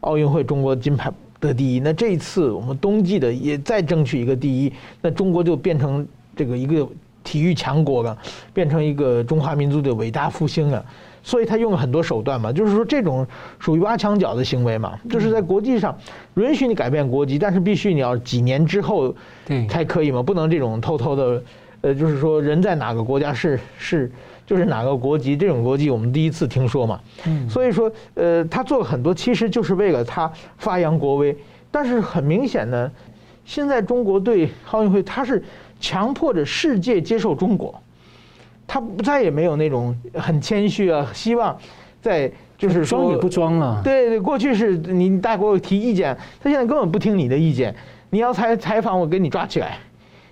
[0.01, 6.87] 奥运会中国金牌得第一，那这一次我们冬季的也再争取一个第一，那中国就变成这个一个
[7.27, 8.17] 体育强国了，
[8.53, 10.85] 变成一个中华民族的伟大复兴了。
[11.21, 13.27] 所以他用了很多手段嘛，就是说这种
[13.59, 15.93] 属于挖墙脚的行为嘛，就是在国际上
[16.35, 19.13] 允许你改变国籍，但是必须你要几年之后
[19.67, 21.43] 才可以嘛，不能这种偷偷的，
[21.81, 24.09] 呃，就是说人在哪个国家是是
[24.45, 26.97] 就是哪个国籍，这种国籍我们第一次听说嘛。
[27.49, 31.35] 所以说，呃，他做了很多，其实就是为了他发扬国威。
[31.69, 32.89] 但是很明显呢，
[33.43, 35.43] 现在中国对奥运会，他是
[35.79, 37.73] 强迫着世界接受中国。
[38.65, 41.57] 他再也没有那种很谦虚啊，希望
[42.01, 43.81] 在就是说装也不装了。
[43.81, 47.73] 对对，过去是你大国提意见，他现在根本不听你的意见。
[48.09, 49.77] 你要采采访，我给你抓起来，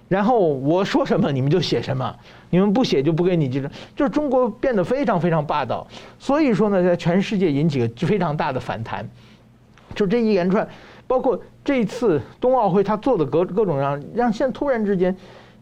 [0.10, 2.14] 然后我说什么你们就写什么，
[2.50, 3.72] 你们不写就不给你记者。
[3.96, 5.88] 就是中国变得非常非常霸道，
[6.20, 9.08] 所以说呢，在全世界引起了非常大的反弹。
[9.94, 10.68] 就这一连串，
[11.08, 15.14] 包括这一次冬奥会，他做的各各种让让现在突然之间。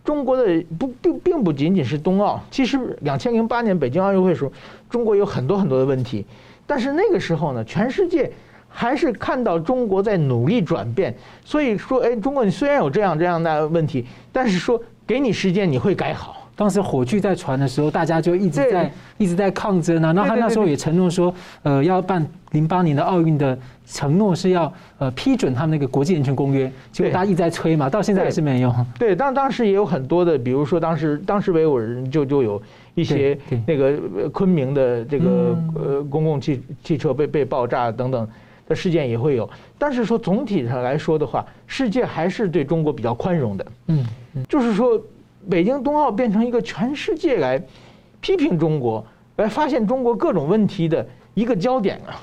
[0.04, 4.52] 中国的不并并不仅仅是冬奥，其实两千零八年北京奥运会的时候，
[4.90, 6.26] 中国有很多很多的问题，
[6.68, 8.30] 但是那个时候呢，全世界
[8.68, 16.36] 还是看到中国在努力转变，所以说，哎，中国你虽然有这样这样的问题，但是说给你时间你会改好。
[16.56, 20.12] 当时火炬在传的时候，大家就一直在一直在抗争呢。
[20.12, 28.74] 那他那时候也承诺说，呃，要办零八年的奥运的承诺是要呃批准他们那个国际人权公约，结果大家一直在催嘛，到现在还是没有。
[28.98, 32.62] 对，当当时也有很多的，比如说当时当时维吾尔人就就有
[32.96, 38.28] 一些那个昆明的这个呃公共汽汽车被被爆炸等等
[38.68, 39.50] 的事件也会有。
[39.78, 43.66] 但是说总体上来说的话，世界还是对中国比较宽容的。
[43.88, 44.06] 嗯，
[44.48, 45.02] 就是说。
[45.50, 47.62] 北京冬奥变成一个全世界来
[48.22, 52.16] 批评中国、来发现中国各种问题的一个焦点啊！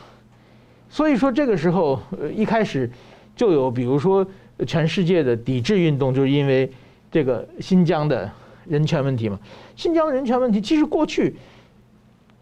[0.90, 2.90] 所以说这个时候，呃，一开始
[3.36, 4.26] 就有，比如说
[4.66, 6.70] 全世界的抵制运动，就是因为
[7.12, 8.28] 这个新疆的
[8.66, 9.38] 人权问题嘛。
[9.76, 11.36] 新疆人权问题其实过去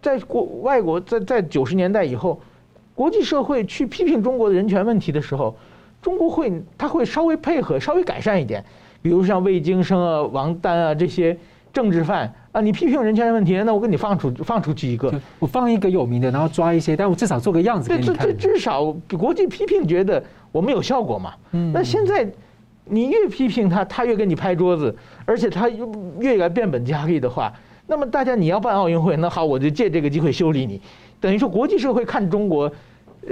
[0.00, 2.40] 在国外国在在九十年代以后，
[2.94, 5.54] 国际社会去批评中国的人权问题的时候，
[6.00, 8.64] 中国会他会稍微配合，稍微改善一点。
[9.02, 11.38] 比如像魏京生啊、王丹啊这些
[11.72, 18.16] 政治犯啊，你批评人权的问题，那我给你放出放出去一个，我放一个有名的，然后抓一些，但我至少做个样子给你看。
[18.16, 21.34] 这这至少国际批评觉得我们有效果嘛。
[21.52, 21.70] 嗯。
[21.72, 22.28] 那现在
[22.84, 24.92] 你越批评他，他越跟你拍桌子，
[25.24, 25.68] 而且他
[26.18, 27.52] 越来变本加厉的话，
[27.86, 30.80] 那么大家你要办奥运会，那好，我就借这个机会修理你。
[31.20, 32.68] 等于说国际社会看中国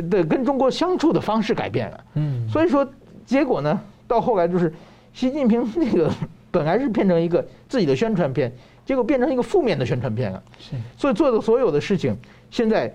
[0.09, 2.05] 的跟中国相处的方式改变了。
[2.15, 2.49] 嗯。
[2.49, 2.89] 所以说
[3.25, 4.73] 结果呢，到后来就是。
[5.17, 6.11] 习近平那个
[6.51, 8.53] 本来是变成一个自己的宣传片，
[8.87, 10.43] 结果变成一个负面的宣传片了。
[10.59, 12.17] 是，所以做的所有的事情，
[12.51, 12.91] 现在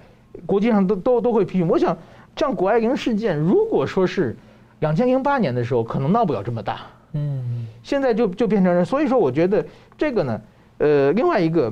[0.47, 1.67] 国际上都都都会批评。
[1.67, 1.95] 我想，
[2.35, 4.35] 像谷爱凌事件，如果说是
[4.79, 6.87] 两千零八年的时候，可能闹不了这么大。
[7.11, 9.63] 嗯，现在就就变成，所以说我觉得
[9.97, 10.41] 这个呢，
[10.79, 11.71] 呃，另外一个，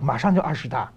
[0.00, 0.90] 马上就二十大，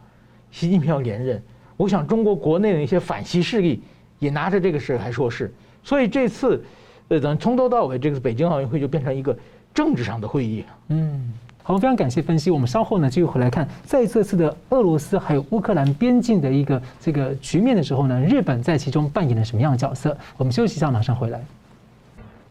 [0.49, 1.39] 习近平要连任，
[1.77, 3.83] 我想中国国内的一些反习势力
[4.17, 6.63] 也拿着这个事来说事，所以这次。
[7.11, 9.35] 呃，咱从头到尾，这个北京奥运会就变成一个
[9.73, 10.63] 政治上的会议。
[10.89, 11.33] 嗯，
[11.69, 12.49] 我们，非常感谢分析。
[12.49, 20.17] 我们稍后呢，继续回来看，在这次的俄罗斯还有乌克兰边境的一个这个局面的时候呢，日本在其中扮演了什么样的角色？
[20.35, 21.39] 我们休息一下，马上回来。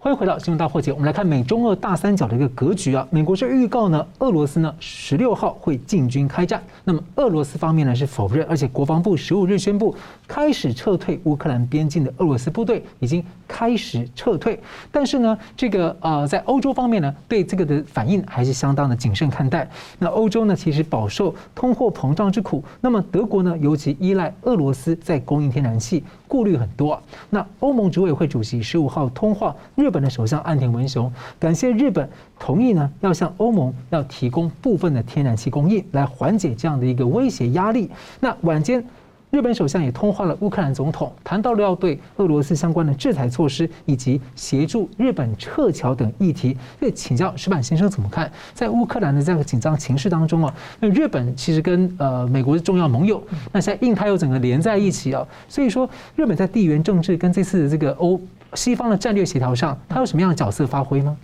[0.00, 0.92] 欢迎回到新闻大破解。
[0.92, 3.04] 我们来看美中俄大三角的一个格局啊。
[3.10, 6.62] 美国是预告呢，俄罗斯呢十六号会进军开战。
[6.84, 9.92] 那么俄罗斯方面呢是否认，而且国防部十五日宣布
[10.28, 14.60] 开始撤退乌克兰边境的俄罗斯部队已经开始撤退。
[14.92, 19.68] 但是呢，这个呃在欧洲方面呢，对这个的反应还是相当的谨慎看待。
[19.98, 22.62] 那欧洲呢其实饱受通货膨胀之苦。
[22.80, 27.02] 那么德国呢尤其依赖俄罗斯在供应天然气，顾虑很多。
[27.30, 29.88] 那欧盟执委会主席十五号通话日。
[29.90, 31.10] 本的首相岸田文雄
[31.40, 32.06] 感谢日本
[32.38, 37.90] 同意呢，要向欧盟要提供部分的天然气供应，来缓解这样的一个威胁压力。
[38.20, 38.84] 那晚间，
[39.30, 46.56] 日本首相也通话了乌克兰总统，谈到了要对俄罗斯相关的制裁措施以及协助日本撤侨等议题。
[46.78, 48.30] 所以请教石板先生怎么看？
[48.54, 58.18] 在乌克兰的这样紧张情势当中啊，那日本其实跟呃美国是重要盟友，那现在印太又整个连在一起啊，所以说日本在地缘政治跟这次的这个欧
[58.54, 61.16] 西方的战略协调上，它有什么样的角色发挥吗？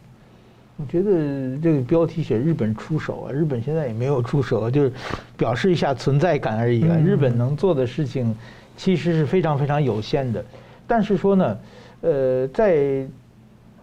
[0.76, 4.92] 我觉得这个标题写日本出手啊，日本现在也没有出手，就是
[5.36, 6.96] 表示一下存在感而已啊。
[6.96, 8.34] 日本能做的事情
[8.76, 10.44] 其实是非常非常有限的，
[10.84, 11.58] 但是说呢，
[12.00, 13.06] 呃，在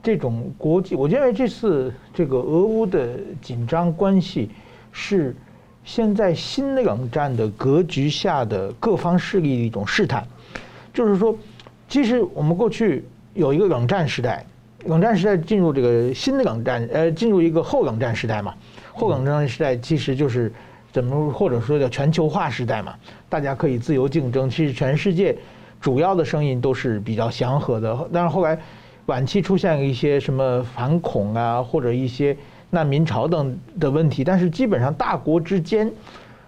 [0.03, 4.49] 这种国际，我认为这次这个俄乌的紧张关系
[4.91, 5.33] 是
[5.85, 10.27] 现在新冷战的格局下的各方势力的一种试探，
[10.93, 11.33] 就是说，
[11.87, 14.45] 其实我们过去有一个冷战时代。
[14.85, 18.53] 冷战时代进入这个新的冷战，呃，进入一个后冷战时代嘛。
[18.93, 20.51] 后冷战时代其实就是
[20.91, 22.93] 怎么或者说叫全球化时代嘛，
[23.29, 24.49] 大家可以自由竞争。
[24.49, 25.37] 其实全世界
[25.79, 28.09] 主要的声音都是比较祥和的。
[28.11, 28.59] 但是后来
[29.05, 32.35] 晚期出现了一些什么反恐啊，或者一些
[32.69, 34.23] 难民潮等的问题。
[34.23, 35.91] 但是基本上大国之间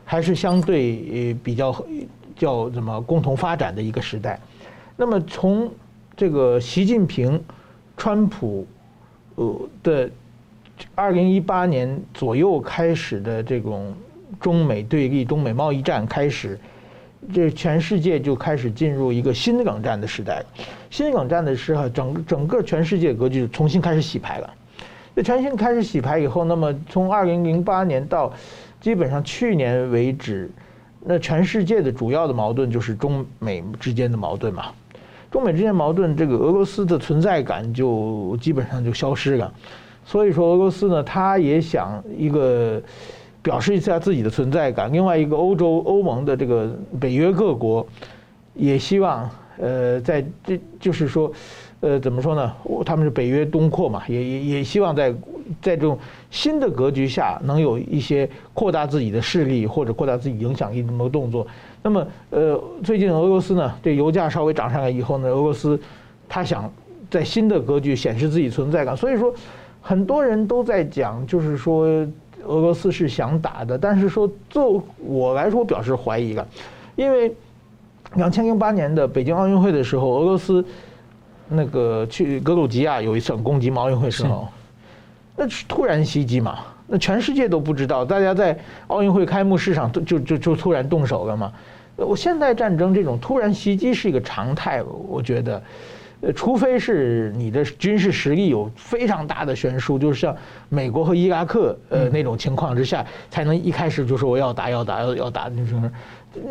[0.04, 1.86] 还是相对呃比较
[2.36, 4.40] 叫怎么共同发展的一个时代。
[4.98, 5.72] 那么从
[6.18, 7.40] 这个习近平。
[7.96, 8.68] 川普，
[9.36, 10.10] 呃的，
[10.96, 13.94] 二零一八年左右开始的这种
[14.40, 16.60] 中美对立、中美贸易战开始，
[17.34, 20.44] 这全世界就开始进入一个新的冷战的时代。
[20.90, 24.54] 新冷战的时候，整整个全世界格局重新开始洗牌了。
[25.16, 28.34] 那全新开始洗牌以后，那么从二零零八年到
[28.82, 30.50] 基本上去年为止，
[31.00, 34.74] 那全世界的主要的矛盾就是中美之间的矛盾嘛。
[35.34, 39.52] 中美之间矛盾，这个俄罗斯的存在感就基本上就消失了。
[40.06, 42.80] 所以说，俄罗斯呢，他也想一个
[43.42, 44.94] 表示一下自己的存在感。
[44.94, 47.84] 另外一个，欧洲欧盟的这个北约各国
[48.54, 51.34] 也希望，呃，在这就是说，
[51.80, 52.54] 呃，怎么说呢？
[52.86, 55.12] 他们是北约东扩嘛，也也也希望在
[55.62, 55.98] 在这种
[56.32, 61.46] 新的格局下，能有一些扩大自己的势力或者扩大自己影响力的这么个动作。
[61.82, 65.80] 那么，呃，最近俄罗斯呢，这油价稍微涨上来以后呢，俄罗斯
[66.30, 66.72] 他想
[67.12, 69.34] 在新的格局显示自己存在感，所以说
[69.82, 71.86] 很多人都在讲，就是说
[72.46, 76.48] 俄罗斯是想打的，但是说就我来说，表示怀疑了，
[76.96, 77.34] 因为
[78.16, 80.64] 两千零八年的北京奥运会的时候，俄罗斯
[81.50, 84.48] 那个去格鲁吉亚有一场攻击奥运会时候，
[85.36, 91.52] 那是突然袭击嘛，那全世界都不知道，大家在奥运会开幕式上就就就突然动手了嘛。
[91.96, 95.64] 我现代战争这种突然袭击是一个常态，我觉得，
[96.22, 100.36] 呃，除非是你的军事实力有非常大的悬殊，就是像
[100.70, 105.92] 美国和伊拉克呃那种情况之下，才能一开始就说我要打要打要要打那种。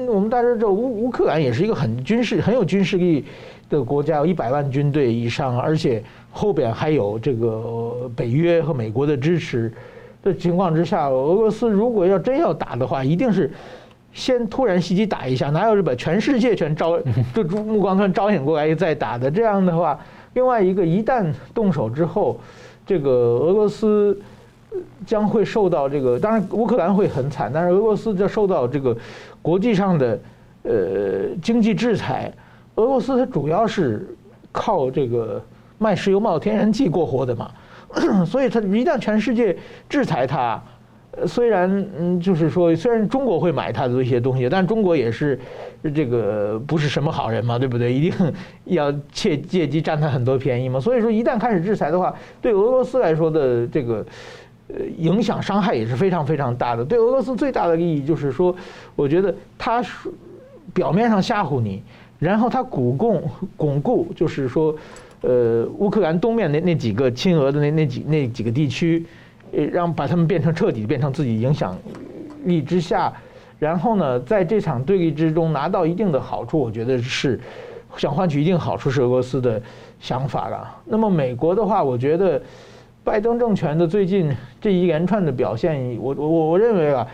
[0.06, 3.24] 我们大家知道乌乌克兰也是一个很军事很有军事力
[3.68, 6.00] 的国家，有一百万军队以上，而且
[6.32, 9.72] 后边还有这个北约和美国的支持
[10.22, 13.48] 的情况之下，俄罗斯如果要真要打的话，一定是。
[14.14, 17.00] 先突然袭击打一下，哪有是把全世界全招，
[17.34, 19.30] 就目光全招引过来再打的？
[19.30, 19.98] 这样的话，
[20.34, 22.38] 另外一个一旦动手之后，
[22.84, 24.20] 这个俄罗斯
[25.06, 28.94] 将会受到这个，当然乌克兰会很惨，但是俄罗斯就受到这个
[29.40, 30.20] 国际上的
[30.64, 30.72] 呃
[31.40, 32.30] 经济制裁。
[32.74, 34.14] 俄罗斯它主要是
[34.52, 35.42] 靠这个
[35.82, 37.50] 卖石油、卖天然气过活的嘛，
[38.24, 39.56] 所以它一旦全世界
[39.88, 40.62] 制裁它。
[41.26, 41.68] 虽然
[41.98, 45.38] 嗯，就是说，虽然中国会买它的这些东西，但中国也是
[45.94, 47.92] 这个不是什么好人嘛，对不对？
[47.92, 48.32] 一定
[48.64, 50.80] 要借借机占它很多便宜嘛。
[50.80, 54.02] 所以说，一旦开始制裁的话，对俄罗斯来说的这个
[54.68, 56.82] 呃影响伤害也是非常非常大的。
[56.82, 58.56] 对俄罗斯最大的利益就是说，
[58.96, 60.08] 我觉得它是
[60.72, 61.82] 表面上吓唬你，
[62.18, 63.20] 然后它巩固
[63.54, 64.74] 巩固，就是说，
[65.22, 69.04] 呃，乌克兰东面那那几个亲俄的那那几那几个地区。
[69.54, 71.76] 呃让把他们变成彻底变成自己影响
[72.44, 73.12] 力之下，
[73.58, 77.38] 然后呢，在这场对立之中拿到一定的好处，我觉得是
[77.98, 79.60] 想换取一定好处是俄罗斯的
[80.00, 80.74] 想法了。
[80.86, 82.40] 那么美国的话，我觉得
[83.04, 87.06] 拜登政权的最近这一连串的表现，我我我认为啊，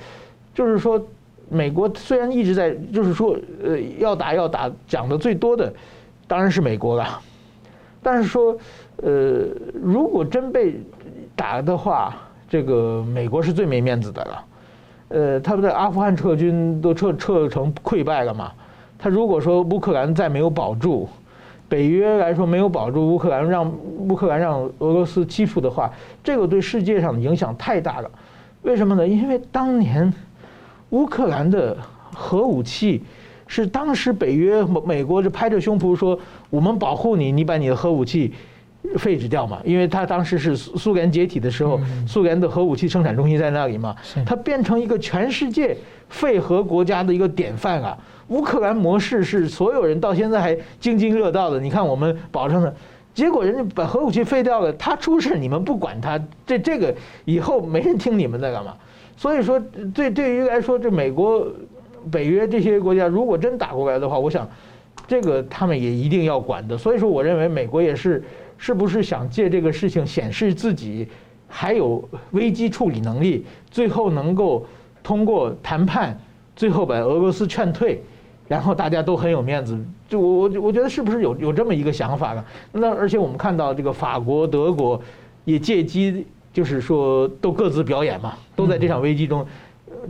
[0.55, 1.05] 就是说
[1.49, 5.75] 美国虽然一直在就是说呃要打要打讲的最多的
[6.29, 7.21] 当然是美国了，
[8.02, 8.56] 但是说
[9.02, 9.46] 呃
[9.82, 10.80] 如果真被
[11.37, 12.14] 打的话。
[12.51, 14.44] 这个美国是最没面子的了，
[15.09, 18.51] 呃，他们在阿富汗撤军都撤撤成溃败了嘛。
[18.99, 21.07] 他如果说乌克兰再没有保住，
[21.68, 25.92] 北约来说没有保住乌克兰，让乌克兰让俄罗斯欺负的话，
[26.24, 28.11] 这个对世界上的影响太大了。
[28.62, 29.07] 为什么呢？
[29.07, 30.11] 因为当年
[30.88, 31.76] 乌克兰的
[32.14, 33.03] 核武器
[33.49, 36.16] 是当时北约美国就拍着胸脯说，
[36.51, 38.32] 我们保护你，你把你的核武器
[38.96, 45.76] 废止掉嘛，因为他当时是苏联解体的时候，苏联的核武器生产中心在那里嘛，它变成一个全世界
[46.09, 47.99] 废核国家的一个典范啊。
[48.28, 51.59] 乌克兰模式是所有人到现在还津津乐道的。
[51.59, 52.74] 你看我们保证的，
[53.14, 56.94] 结果人家把核武器废掉了，他出事你们不管他，这这个
[57.24, 58.74] 以后没人听你们在干嘛。
[59.16, 59.59] 所以说，
[59.94, 61.44] 对对于来说，这美国、
[62.11, 64.49] 北约这些国家如果真打过来的话，我想
[65.07, 66.76] 这个他们也一定要管的。
[66.76, 68.22] 所以说，我认为美国也是
[68.57, 71.07] 是不是想借这个事情显示自己
[71.49, 74.66] 还有危机处理能力，最后能够
[75.03, 76.18] 通过谈判，
[76.55, 78.03] 最后把俄罗斯劝退。
[78.46, 79.78] 然后大家都很有面子，
[80.09, 82.42] 就我我我觉得是不是有有这么一个想法呢？
[82.72, 84.99] 那而且我们看到这个法国、德国
[85.44, 89.46] 也借机，就是说都各自表演嘛，都在这场危机中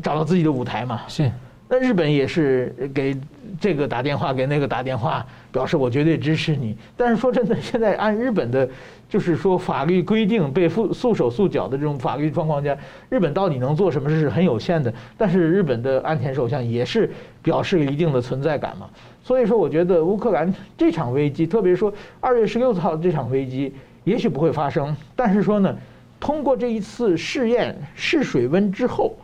[0.00, 1.02] 找到自己的舞台嘛。
[1.08, 1.28] 是。
[1.70, 3.14] 那日本也是给
[3.60, 6.74] 这个打电话，给那个打电话，表示我绝对支持你。
[6.96, 8.66] 但是说真的，现在按日本的，
[9.06, 12.74] 就是说法律规定被束束手束脚的这种法律状况下，
[13.10, 14.90] 日本到底能做什么是很有限的。
[15.18, 17.10] 但是日本的安田首相也是
[17.42, 18.88] 表示了一定的存在感嘛。
[19.22, 24.96] 所以说，我觉得乌克兰这场危机，特别说二月十六号这场危机，也许不会发生。
[25.14, 25.76] 但是说呢，
[26.18, 29.14] 通过这一次试验试水温之后。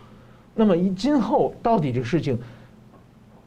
[0.54, 2.38] 那么，一今后到底这个事情，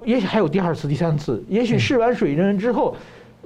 [0.03, 1.43] 也许还有第二次、第三次。
[1.47, 2.95] 也许试完水温之后，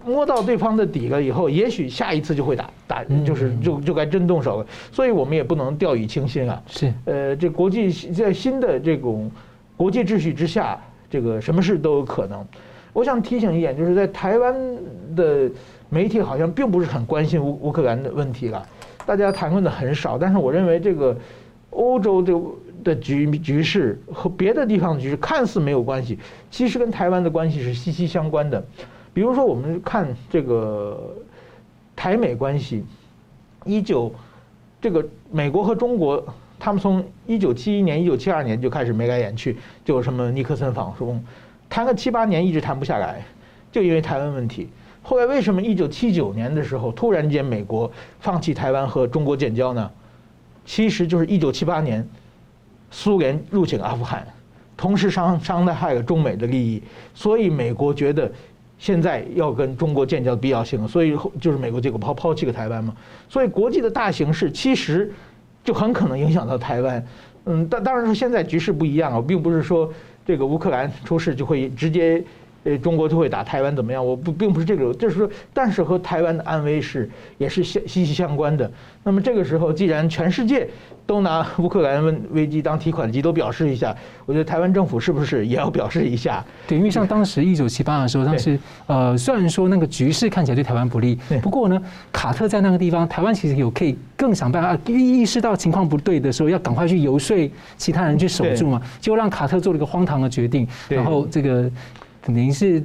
[0.03, 4.67] 摸到对方的底了以后，也许下一次就会打打，就是就就该真动手了。
[4.91, 6.61] 所以我们也不能掉以轻心啊。
[6.67, 6.91] 是。
[7.05, 9.29] 呃，这国际在新的这种
[9.77, 12.45] 国际秩序之下，这个什么事都有可能。
[12.93, 14.53] 我想提醒一点，就是在台湾
[15.15, 15.49] 的
[15.87, 18.67] 媒体好像并不是很关心乌乌克兰的问题了，
[19.05, 20.17] 大家谈论的很少。
[20.17, 21.15] 但是我认为这个
[21.71, 22.33] 欧洲的。
[22.83, 26.17] 的局局势和别的地方局势看似没有关系，
[26.49, 28.65] 其实跟台湾的关系是息息相关的。
[29.13, 31.15] 比如说，我们看这个
[31.95, 32.83] 台美关系，
[33.65, 34.11] 一九
[34.81, 36.25] 这个美国和中国，
[36.57, 41.23] 他们从一九七一年、一九七二年就开始眉来眼去，就什么尼克森访中，
[41.69, 43.23] 谈个七八年一直谈不下来，
[43.71, 44.67] 就因为台湾问题。
[45.03, 49.91] 后来为什么一九七九年的时候突然间美国放弃台湾和中国建交呢？
[50.71, 52.07] 其实就是一九七八年。
[52.93, 54.25] 苏联入侵阿富汗，
[54.75, 56.81] 同时伤伤害了中美的利益，
[57.13, 58.29] 所以美国觉得
[58.77, 62.93] 现在要跟中国建交的必要性，所以就是美国结果抛抛弃了台湾嘛。
[63.29, 65.09] 所以国际的大形势其实
[65.63, 67.05] 就很可能影响到台湾。
[67.45, 69.89] 嗯，但当然说现在局势不一样啊，并不是说
[70.25, 72.21] 这个乌克兰出事就会直接
[72.63, 74.05] 呃中国就会打台湾怎么样？
[74.05, 78.69] 我不并不是这个，就是说，但是和台湾的安危是也是息息相关的。
[79.03, 80.67] 那么这个时候，既然全世界。
[81.03, 83.93] 都拿乌克兰问危机当提款机，都表示一下。
[84.25, 86.45] 我觉得台湾政府是不是也要表示一下？
[86.65, 91.81] 对，因为像当时一九七八的时候，当时呃，虽然说那个局势看起来对台湾不利，不过呢，
[92.13, 97.35] 卡特在那个地方，台湾其实有可以更想办法，意识到情况不对的时候，要赶快去游说
[97.75, 101.69] 其他人去守住嘛，就让卡特做了一个荒唐的决定，然后这个。
[102.21, 102.83] 肯定是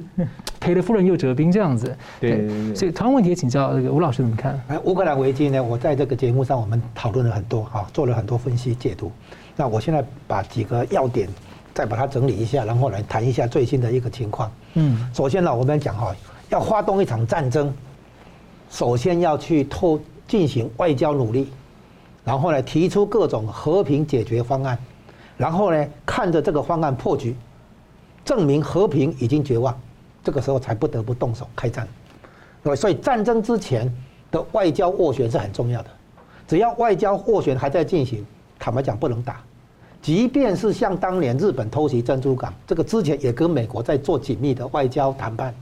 [0.59, 4.59] 赔了夫人又折兵这样子，对，对，对，对，所以同样问题也请教这个吴老师怎么看？
[4.67, 5.63] 哎，乌克兰危机呢？
[5.63, 9.11] 我在这个节目上我们讨论了很多哈，做了很多分析解读。
[9.55, 11.29] 那我现在把几个要点
[11.73, 14.51] 再把它整理一下，然后来谈一下最新的一个情况。
[14.73, 16.15] 嗯，首先呢，我们讲哈，
[16.49, 17.71] 要发动一场战争，
[18.71, 21.49] 首先要去透进行外交努力，
[22.23, 24.77] 然后呢提出各种和平解决方案，
[25.37, 27.35] 然后呢看着这个方案破局。
[28.27, 29.73] 证明和平已经绝望，
[30.21, 31.87] 这个时候才不得不动手开战。
[32.61, 33.89] 对，所以战争之前
[34.29, 35.89] 的外交斡旋是很重要的。
[36.45, 38.25] 只要外交斡旋还在进行，
[38.59, 39.41] 坦白讲不能打。
[40.01, 45.55] 即便是像当年日本偷袭珍珠港，这个之前也跟美国在做紧密的外交谈判。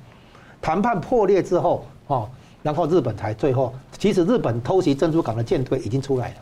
[0.59, 2.27] 谈判破裂之后，哦，
[2.63, 6.35] 然后日本才最后，其实日本偷袭珍珠港的舰队已经出来了，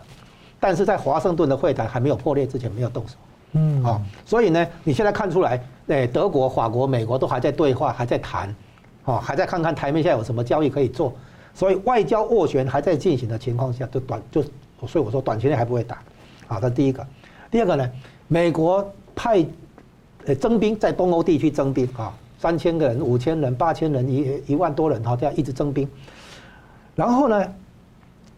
[0.58, 3.16] 但是在华盛顿的会谈还没有破裂之前，没有动手。
[3.56, 8.56] 嗯，好，所以呢，你现在看出来，诶，德国、法国、美国都还在对话，还在谈，
[9.06, 11.14] 哦，还在看看台面下有什么交易可以做，
[11.54, 14.42] 所以外交斡旋还在进行的情况下，就短就，
[14.88, 16.02] 所以我说短期内还不会打，
[16.48, 17.06] 好，这第一个，
[17.52, 17.92] 第二个呢，
[18.28, 19.46] 美国派，
[20.26, 25.90] 呃，征兵在东欧地区征兵啊，三千个人、五千人、八千人、一一万多人，哈，这样一直征兵，
[26.96, 27.54] 然后呢，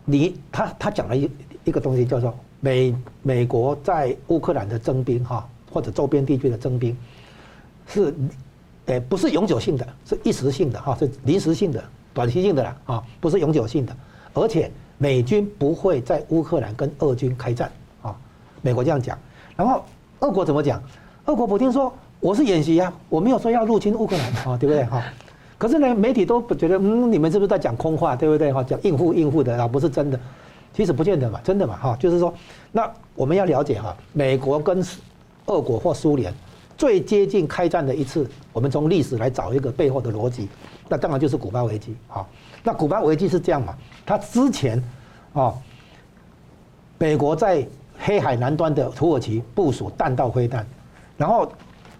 [0.03, 1.29] 你他他讲了一
[1.63, 2.33] 一个东西叫做。
[2.61, 6.97] 美美国在乌克兰的征兵哈，或者周边地区的征兵，
[7.87, 8.13] 是，
[8.87, 11.83] 诶不是永久性的，是一时性的哈，是临时性的、
[12.13, 13.95] 短期性的啦啊，不是永久性的。
[14.33, 17.71] 而且美军不会在乌克兰跟俄军开战
[18.01, 18.15] 啊，
[18.61, 19.17] 美国这样讲。
[19.55, 19.83] 然后
[20.19, 20.81] 俄国怎么讲？
[21.25, 25.01] 俄国普丁说，我是演习啊，我没有说要入侵乌克兰啊，对不对哈？
[25.57, 28.61] 可是呢，媒体都觉得，嗯，你们是不是在讲空话，对不对哈？
[28.61, 30.19] 讲应付应付的啊，不是真的。
[30.73, 32.33] 其实不见得嘛，真的嘛哈，就是说，
[32.73, 34.85] 那我们要了解哈，美国跟
[35.45, 36.33] 俄国或苏联
[36.77, 40.47] 最接近开战的一次，我们从历史来找一个背后的逻辑，
[40.89, 42.25] 那当然就是古巴危机啊。
[42.63, 43.75] 那古巴危机是这样嘛？
[44.05, 44.81] 它之前
[45.33, 45.53] 啊，
[46.97, 47.65] 美国在
[47.97, 50.65] 黑海南端的土耳其部署弹道飞弹，
[51.17, 51.51] 然后。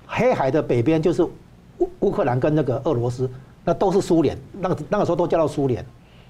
[0.08, 3.28] 黑海的北边就是乌乌克兰跟那个俄罗斯，
[3.64, 5.84] 那都是苏联，那个那个时候都叫做苏联，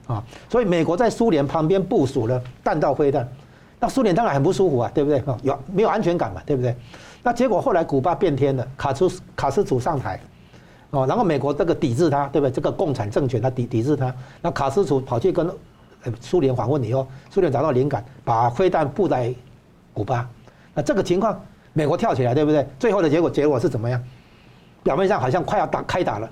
[0.08, 3.30] 啊，所以美国在苏联旁边部署了弹道飞弹，
[3.78, 5.22] 那苏联当然很不舒服啊，对不对？
[5.44, 6.74] 有没有安全感嘛，对不对？
[7.26, 10.20] 那结果后来古巴变天了，卡苏卡斯楚上台，
[10.92, 12.52] 哦，然后美国这个抵制他，对不对？
[12.52, 14.14] 这个共产政权他抵抵制他，
[14.44, 15.50] 那卡斯楚跑去跟
[16.22, 19.34] 苏联访问以后，苏联找到灵感，把飞弹布在
[19.92, 20.30] 古巴，
[20.76, 21.36] 那这个情况。
[21.74, 22.66] 美国跳起来，对不对？
[22.80, 24.02] 最后的结果结果是怎么样？
[24.84, 26.30] 表面上好像快要打开打了，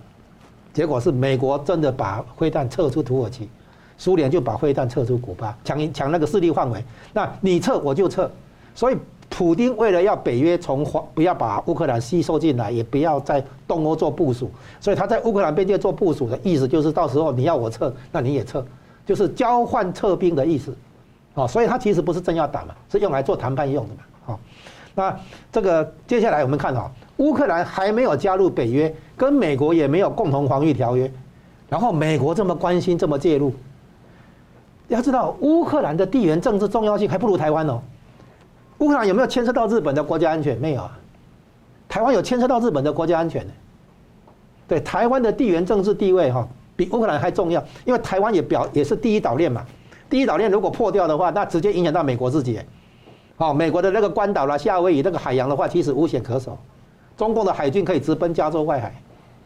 [0.71, 3.49] 结果是美国真的把飞弹撤出土耳其，
[3.97, 6.85] 苏联就把飞弹撤出古巴，抢抢那个势力范围。
[7.11, 8.29] 那你撤我就撤，
[8.73, 8.95] 所以
[9.35, 14.47] 普丁为了要北约从不要把乌克兰吸收进来，也不要在东欧做部署，
[14.79, 18.63] 所以他在乌克兰边界做部署的意思就是到时候你要我撤，那你也撤，
[19.07, 20.71] 就是交换撤兵的意思。
[21.33, 24.01] 哦，所以他其实不是真要打嘛，是用来做谈判用的嘛。
[24.27, 24.39] 哦。
[24.93, 25.19] 那
[25.51, 31.11] 这个接下来我们看哈，乌克兰还没有加入北约，跟美国也没有共同防御条约，
[31.67, 33.51] 然后美国这么关心，这么介入，
[34.89, 37.81] 要知道乌克兰的地缘政治重要性还不如台湾哦。
[38.83, 40.57] 乌克兰有没有牵涉到日本的国家安全？
[40.57, 40.99] 没有啊。
[41.87, 43.53] 台湾有牵涉到日本的国家安全呢。
[44.67, 49.65] 对，台湾的地缘政治地位哈，比乌克兰还重要，因为台湾也表也是第一岛链嘛。
[50.09, 52.59] 第一岛链如果破掉的话，那直接影响到美国自己。
[53.37, 56.57] 哦，美国的那个关岛啦、夏威夷那个海洋的话，其实无险可守。
[57.15, 58.93] 中共的海军可以直奔加州外海，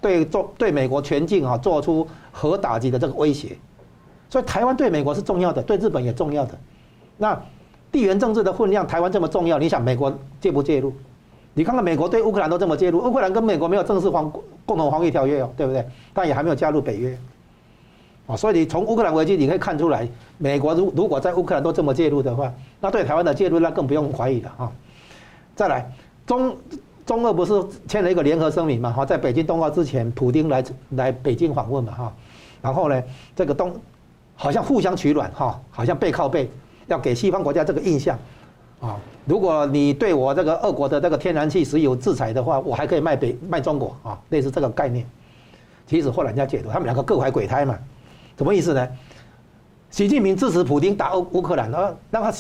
[0.01, 3.55] 对中对美国全境啊做出核打击的这个威胁。
[4.29, 6.57] 所以台湾对美国是重要的，对日本也重要的。
[7.17, 7.39] 那
[7.91, 10.93] 地缘政治的分量，台湾这么重要，你想美国介不介入？
[11.53, 14.31] 你看看美国对乌克兰都这么介入，乌克兰跟美国没有正式防
[14.65, 15.83] 共同防御条约哦，对不对？
[16.13, 17.17] 但也还没有加入北约。
[18.27, 20.07] 啊，所以你从乌克兰危机你可以看出来，
[20.38, 24.71] 美国如如果在乌克兰都这么介入的话，那对台湾的介入那更不用怀疑了啊。
[25.55, 25.89] 再来，
[26.25, 26.55] 中
[27.05, 27.53] 中俄不是
[27.88, 28.91] 签了一个联合声明嘛？
[28.91, 31.93] 哈，在北京冬奥之前，普京来来北京访问嘛？
[31.93, 32.13] 哈，
[32.61, 33.01] 然后呢，
[33.33, 33.73] 这个东
[34.35, 36.51] 好像互相取暖哈，好像背靠背，
[36.88, 38.17] 要给西方国家这个印象
[38.79, 38.97] 啊。
[39.25, 45.05] 如果你对我这个俄国的这个天然气石油制裁的话，我还可以卖北卖中国啊，类似这个概念。
[45.85, 47.77] 其实后来人家解读，他们两个各怀鬼胎嘛。
[48.38, 48.88] 什么意思呢？
[49.89, 52.31] 习近平支持普丁打乌乌克兰，然后让他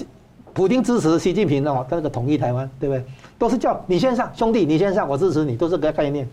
[0.53, 3.03] 普丁支持习近平哦，他那个统一台湾，对不对？
[3.39, 6.27] 都是叫你先上，兄弟你先上，我支持你，都是个概念。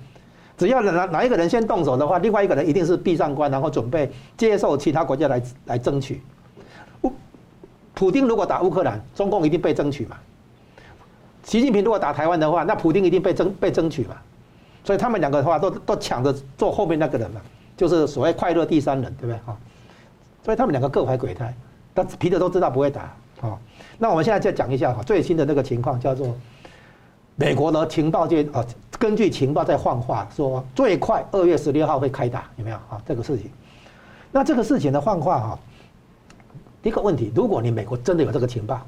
[0.56, 6.20] 只要哪哪一个人先动手的话，另外一个人一定是闭上关，然后准备接受其他国家来来争取。
[7.95, 10.16] 普京如果打乌克兰，中共一定被争取嘛。
[11.45, 14.16] 习近平如果打台湾的话，那普京一定被争被争取嘛。
[14.82, 17.40] 所以他们两个的话都都抢着做后面那个人嘛。
[17.76, 19.36] 就是所谓快乐第三人，对不对？
[19.45, 19.57] 哈，
[20.45, 21.53] 所以他们两个各怀鬼胎，
[21.92, 23.12] 但皮特都知道不会打。
[23.40, 23.59] 好，
[23.99, 26.36] 那我们现在再讲一下哈，最新的那个情况叫做
[27.34, 28.64] 美国的情报界啊，
[28.97, 33.03] 根据情报在放话说，最快二月十六号会开打，有没有啊？
[33.05, 33.51] 这个事情，
[34.30, 35.59] 那这个事情的放话哈，
[36.85, 38.80] 一个问题，如果你美国真的有这个情报，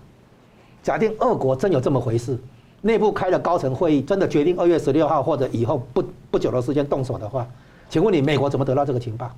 [0.82, 2.38] 假定俄国真有这么回事，
[2.82, 7.44] 内部开了高层会议，真的决定二月十六号或者以后不不久的时间动手的话。
[7.88, 9.30] 请问你美国怎么得到这个情报？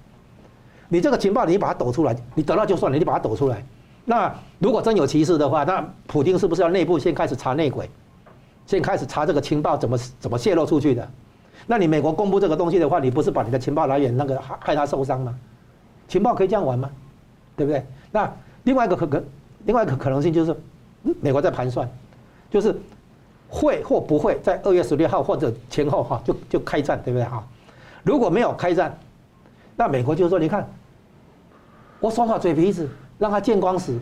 [0.89, 3.65] 你这个情报你把它抖出来，你得到就算了，你把它抖出来。
[4.05, 7.89] 那如果真有其事的话，那普京是不是要内部先开始查内鬼，
[8.67, 11.09] 先开始查这个情报怎么怎么泄露出去的？
[11.67, 15.39] 那你美国公布这个东西的话，你不是把你的情报来源那个害害他受伤吗？
[16.09, 16.91] 情报可以这样玩吗？
[17.55, 17.85] 对不对？
[18.11, 18.33] 那
[18.69, 19.25] 另外一个可可
[19.65, 20.55] 另外一个可能性就是，
[21.23, 21.89] 美国在盘算，
[22.51, 22.79] 就是
[23.49, 27.43] 会或不会在二月十六号或者前后哈就就开战，对不对哈？
[28.03, 28.95] 如果没有开战，
[29.75, 30.69] 那美国就说：“你看，
[31.99, 32.87] 我耍耍嘴皮子，
[33.19, 33.99] 让他见光死，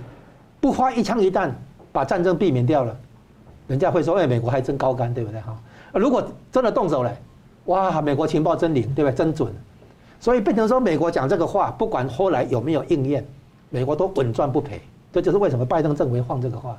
[0.60, 1.56] 不花一枪一弹
[1.92, 2.96] 把战争避免掉了，
[3.68, 5.56] 人家会说：‘哎，美国还真高干，对不对？’哈，
[5.94, 7.16] 如果真的动手了，
[7.66, 9.14] 哇，美国情报真灵，对不对？
[9.14, 9.54] 真准，
[10.18, 13.24] 所以变成说美国讲这个话，不管后来有没有应验，
[13.70, 14.80] 美国都稳赚不赔。
[15.12, 16.78] 这就是为什么拜登政府放这个话。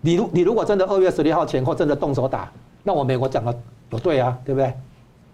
[0.00, 2.50] 你如你如果真的二月十六号前后真的动手打，
[2.82, 3.54] 那我美国讲的
[3.90, 4.72] 有对啊，对不对？”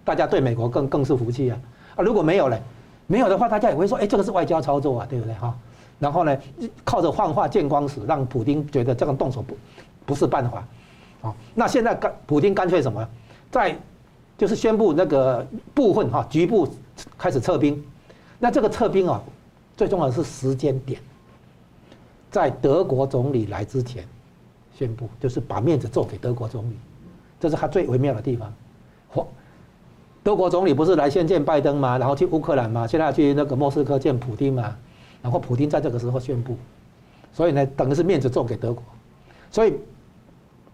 [0.04, 1.58] 大家对美国更更是服气啊！
[1.94, 2.58] 啊，如果没有呢？
[3.06, 5.56] 没有的话，大家也会说，哎，这个是外交操作啊，对不对哈？
[6.00, 6.36] 然后呢，
[6.84, 9.56] 靠着放话见光死，让普丁觉得这个动手不
[10.06, 10.66] 不是办法。
[11.20, 13.06] 好，那现在干普丁干脆什么？
[13.50, 13.76] 在
[14.36, 16.66] 就是宣布那个部分哈局部
[17.16, 17.80] 开始撤兵。
[18.40, 19.22] 那这个撤兵啊，
[19.82, 21.00] 最重要的是时间点，
[22.30, 24.06] 在德国总理来之前
[24.72, 26.76] 宣布，就是把面子做给德国总理，
[27.40, 28.54] 这是他最微妙的地方。
[30.22, 31.98] 德国总理不是来先见拜登吗？
[31.98, 32.86] 然后去乌克兰吗？
[32.86, 34.76] 现在去那个莫斯科见普丁吗？
[35.20, 36.56] 然后普丁在这个时候宣布，
[37.32, 38.84] 所以呢，等于是面子做给德国。
[39.50, 39.74] 所以，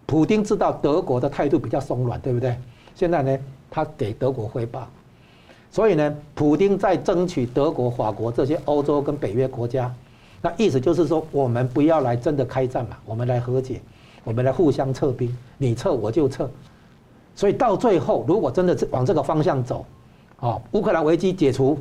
[0.05, 2.59] 普丁知道德国的态度比较松软，对不对？
[2.95, 3.39] 现在呢，
[3.71, 4.87] 他给德国汇报。
[5.71, 9.95] 所以呢，普丁在争取德国、法国这些欧洲跟北约国家，
[10.41, 13.81] 那意思就是说，我们不要来真的开战嘛，我们来和解，
[14.25, 16.49] 我们来互相撤兵，你撤我就撤。
[17.35, 19.85] 所以到最后，如果真的是往这个方向走，
[20.41, 21.79] 啊，乌克兰危机解除，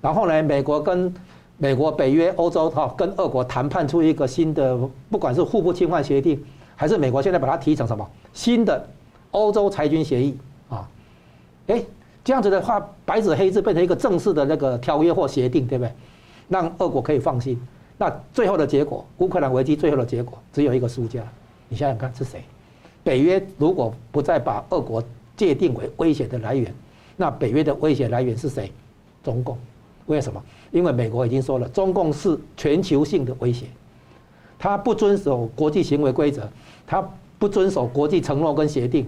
[0.00, 1.14] 然后呢，美国跟
[1.56, 4.76] 美国、北约、欧洲哈跟俄国谈判出一个新的，
[5.08, 6.42] 不管是互不侵犯协定，
[6.74, 8.84] 还是美国现在把它提成什么新的
[9.30, 10.36] 欧洲裁军协议
[10.68, 10.88] 啊，
[11.68, 11.86] 诶。
[12.22, 15.92] 这样子的话，白纸黑字变成一个正式的那个条约或协定，对不对？
[16.48, 17.58] 让俄国可以放心。
[17.96, 21.22] 那最后的结果，乌克兰危机最后的结果只有一个输家。
[21.68, 22.42] 你想想看是谁？
[23.02, 25.02] 北约如果不再把俄国
[25.36, 26.74] 界定为威胁的来源，
[27.16, 28.70] 那北约的威胁来源是谁？
[29.22, 29.56] 中共。
[30.06, 30.42] 为什么？
[30.70, 33.66] 因为美国已经说了，中共是全球性的威胁，
[34.58, 36.48] 他不遵守国际行为规则，
[36.86, 37.08] 他
[37.38, 39.06] 不遵守国际承诺跟协定，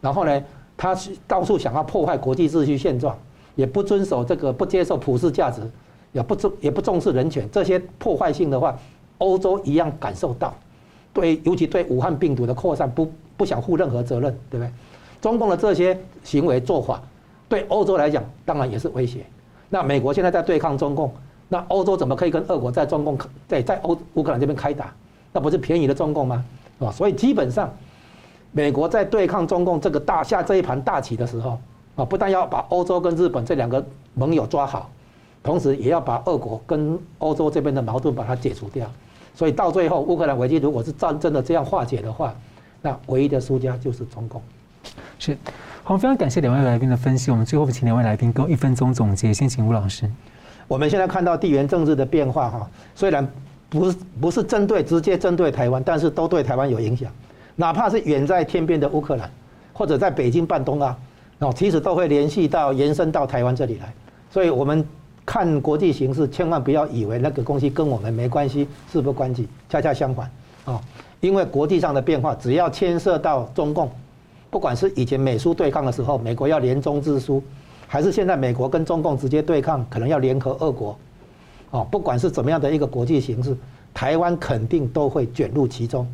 [0.00, 0.42] 然后呢？
[0.76, 0.96] 他
[1.26, 3.16] 到处想要破坏国际秩序现状，
[3.54, 5.60] 也不遵守这个，不接受普世价值，
[6.12, 8.76] 也不重也不重视人权，这些破坏性的话，
[9.18, 10.52] 欧洲一样感受到。
[11.12, 14.72] 对，尤其对武汉病毒的扩散，不不想负任何责任，对不对？
[15.20, 17.00] 中共的这些行为做法，
[17.48, 19.24] 对欧洲来讲，当然也是威胁。
[19.68, 21.12] 那美国现在在对抗中共，
[21.48, 23.16] 那欧洲怎么可以跟俄国在中共
[23.46, 24.92] 在在欧乌克兰这边开打？
[25.32, 26.44] 那不是便宜了中共吗？
[26.80, 27.72] 啊，所以基本上。
[28.52, 31.58] 美国在对抗中共这个大下这一盘大棋的时候，
[31.96, 33.84] 啊，不但要把欧洲跟日本这两个
[34.14, 34.90] 盟友抓好，
[35.42, 38.90] 同时也要把俄国跟欧洲这边的矛盾把它解除掉。
[39.34, 42.34] 所以到最后，乌克兰危机如果是战争的这样化解的话，
[42.82, 44.42] 那唯一的输家就是中共。
[45.18, 45.36] 是，
[45.82, 47.30] 好，非常感谢两位来宾的分析。
[47.30, 49.32] 我们最后请两位来宾给我一分钟总结。
[49.32, 50.10] 先请吴老师。
[50.68, 53.26] 我们现在看到地缘政治的变化，哈，虽然
[53.70, 57.10] 不是不是针对直接针对台湾，但是都对台湾有影响。
[57.56, 59.30] 哪怕是远在天边的乌克兰，
[59.72, 60.98] 或者在北京半冬啊，
[61.40, 63.92] 哦，其实都会联系到延伸到台湾这里来。
[64.30, 64.84] 所以，我们
[65.26, 69.46] 看国际形势，千万不要以为那个东西跟我们没关系，事不关己。
[69.68, 70.30] 恰恰相反，
[70.64, 70.80] 啊，
[71.20, 73.90] 因为国际上的变化，只要牵涉到中共，
[74.50, 77.42] 不管是以前美苏对抗的时候，美国要联中制苏，
[77.86, 80.98] 还是现在美国跟中共直接对抗，可能要联合俄国，
[81.70, 83.56] 哦，不管是怎么样的一个国际形势，
[83.92, 86.06] 台湾肯定都会卷入其中。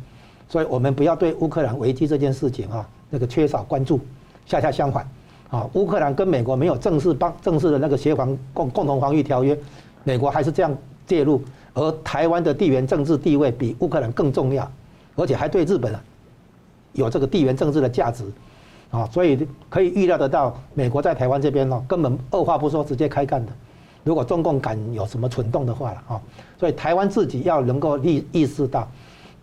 [0.49, 3.99] 所以我们不要对乌克兰危机这件事情啊，那个缺少关注，
[4.47, 5.07] 恰恰相反，
[5.51, 9.55] 啊，乌克兰跟美国没有正式帮正式的那个协防共共同防御条约，
[10.03, 10.75] 美国还是这样
[11.05, 11.39] 介入，
[11.75, 14.67] 而台湾的地缘政治地位比乌克兰更重要，
[15.15, 16.01] 而且还对日本啊
[16.93, 18.23] 有这个地缘政治的价值，
[18.89, 23.51] 啊，所以可以预料得到，美国在台湾这边呢，根本二话不说直接开干的，
[24.03, 26.21] 如果中共敢有什么蠢动的话了啊，
[26.59, 28.87] 所以台湾自己要能够意意识到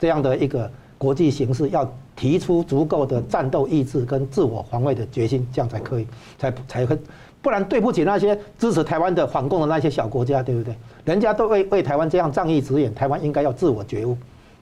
[0.01, 0.69] 这样的一个。
[0.99, 6.07] 国际形势要提出足够的战斗意志跟自我防卫的决心，这样才可以，
[6.39, 6.99] 才才会，
[7.43, 10.75] 不然对不起那些支持台湾的反共的那些小国家，对不对？
[11.05, 14.17] 人家都为为台湾这样仗义执言，台湾应该要自我觉悟，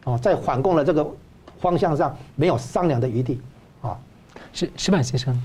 [0.04, 1.06] 哦，在反共的这个
[1.60, 3.40] 方向上没有商量的余地，
[3.80, 3.96] 啊，
[4.52, 5.40] 石石板先生，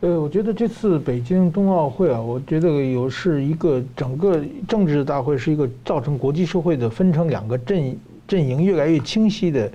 [0.00, 7.96] 呃，我觉得这次北京冬奥会啊，我觉得有是一个整个政治大会，是一个造成国际社会的分成两个阵
[8.26, 9.70] 阵营越来越清晰的。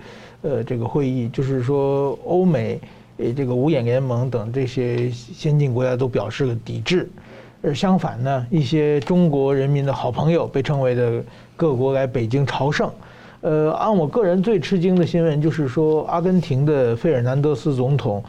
[0.46, 2.80] 呃，这个会议就是说，欧美，
[3.18, 7.10] 呃，这个五眼联盟等这些先进国家都表示了抵制，
[7.64, 11.24] 而相反呢，一些中国人民的好朋友，被称为的
[11.58, 12.88] 各国来北京朝圣。
[13.42, 18.24] 呃，按我个人最吃惊的新闻就是说，阿根廷的费尔南德斯总统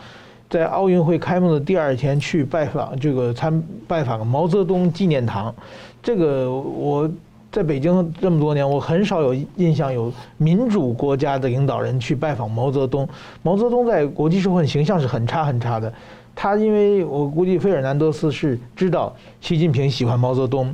[0.48, 5.54] 在奥运会开幕的第二天去拜访这个参拜访毛泽东纪念堂，
[6.02, 7.10] 这个我。
[7.56, 13.08] 在北京这么多年，我很少有印象有民主国家的领导人去拜访毛泽东。
[13.42, 15.90] 毛泽东在国际社会形象是很差很差的。
[16.34, 20.70] 他因为我估计费尔南德斯是知道习近平喜欢毛泽东，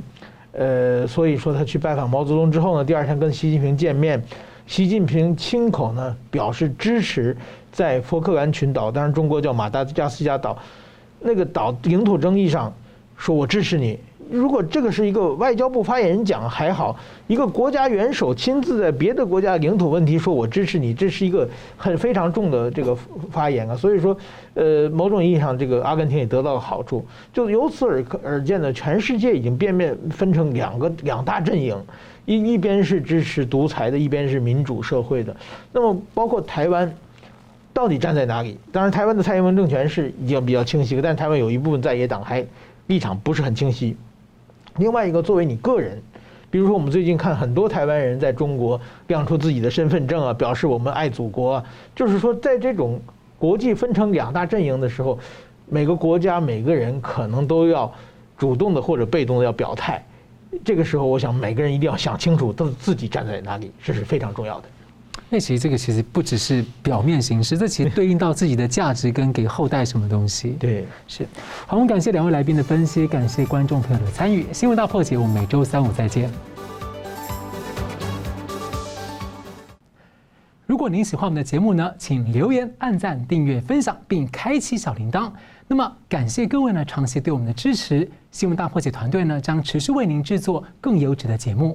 [0.51, 4.21] 呃，所以说他去拜访毛泽东之后呢，第二天跟习近平见面，
[4.67, 7.33] 习近平亲口呢表示支持
[7.71, 10.59] 在佛克兰群岛，当然中国叫马达加斯加岛，
[11.21, 12.73] 那个岛领土争议上，
[13.15, 13.97] 说我支持你。
[14.29, 16.97] 如果这个是一个外交部发言人讲还好，
[17.27, 21.47] 一个国家元首亲自在别的国家领土问题说我支持你，这是一个
[21.77, 22.95] 很非常重的这个
[23.31, 23.75] 发言啊。
[23.75, 24.15] 所以说，
[24.53, 27.05] 呃，某种意义上，这个阿根廷也得到了好处。
[27.31, 31.75] 就由此而而见呢，全世界已经变面分成两个两大阵营，
[32.25, 35.35] 一一边是支持独裁的，一边是民主社会的。
[35.71, 36.93] 那么包括台湾。
[37.75, 38.55] 到底站在哪里？
[38.71, 42.45] 当然，台湾的蔡英文政权是已经比较清晰了，但台湾有一部分在野党还
[42.85, 43.97] 立场不是很清晰。
[44.77, 46.01] 另外一个，作为你个人，
[46.49, 51.65] 比如说我们最近看很多台湾人在中国亮出自己的身份证啊，表示我们爱祖国啊。
[51.95, 52.99] 就是说，在这种
[53.37, 55.19] 国际分成两大阵营的时候，
[55.67, 57.91] 每个国家每个人可能都要
[58.37, 60.03] 主动的或者被动的要表态。
[60.63, 64.65] 这个时候，我想每个人一定要想清楚，都自己站在哪里，这是非常重要的。
[65.33, 70.51] 那其实这个其实不只是表面形式，这其实对应到自己的价值跟给后代什么东西。
[70.59, 71.27] 对，是。
[71.65, 74.45] 好，我们感谢两位来宾的分析，感谢观众朋友的参与。
[74.53, 76.29] 新闻大破解，我们每周三五再见。
[80.67, 85.31] 如果您喜欢我们的节目呢，请留言、按赞、订阅、分享，并开启小铃铛。
[85.67, 88.07] 那么，感谢各位呢长期对我们的支持。
[88.29, 91.71] 新闻大破解团队呢将持续为您制作更优质的节目。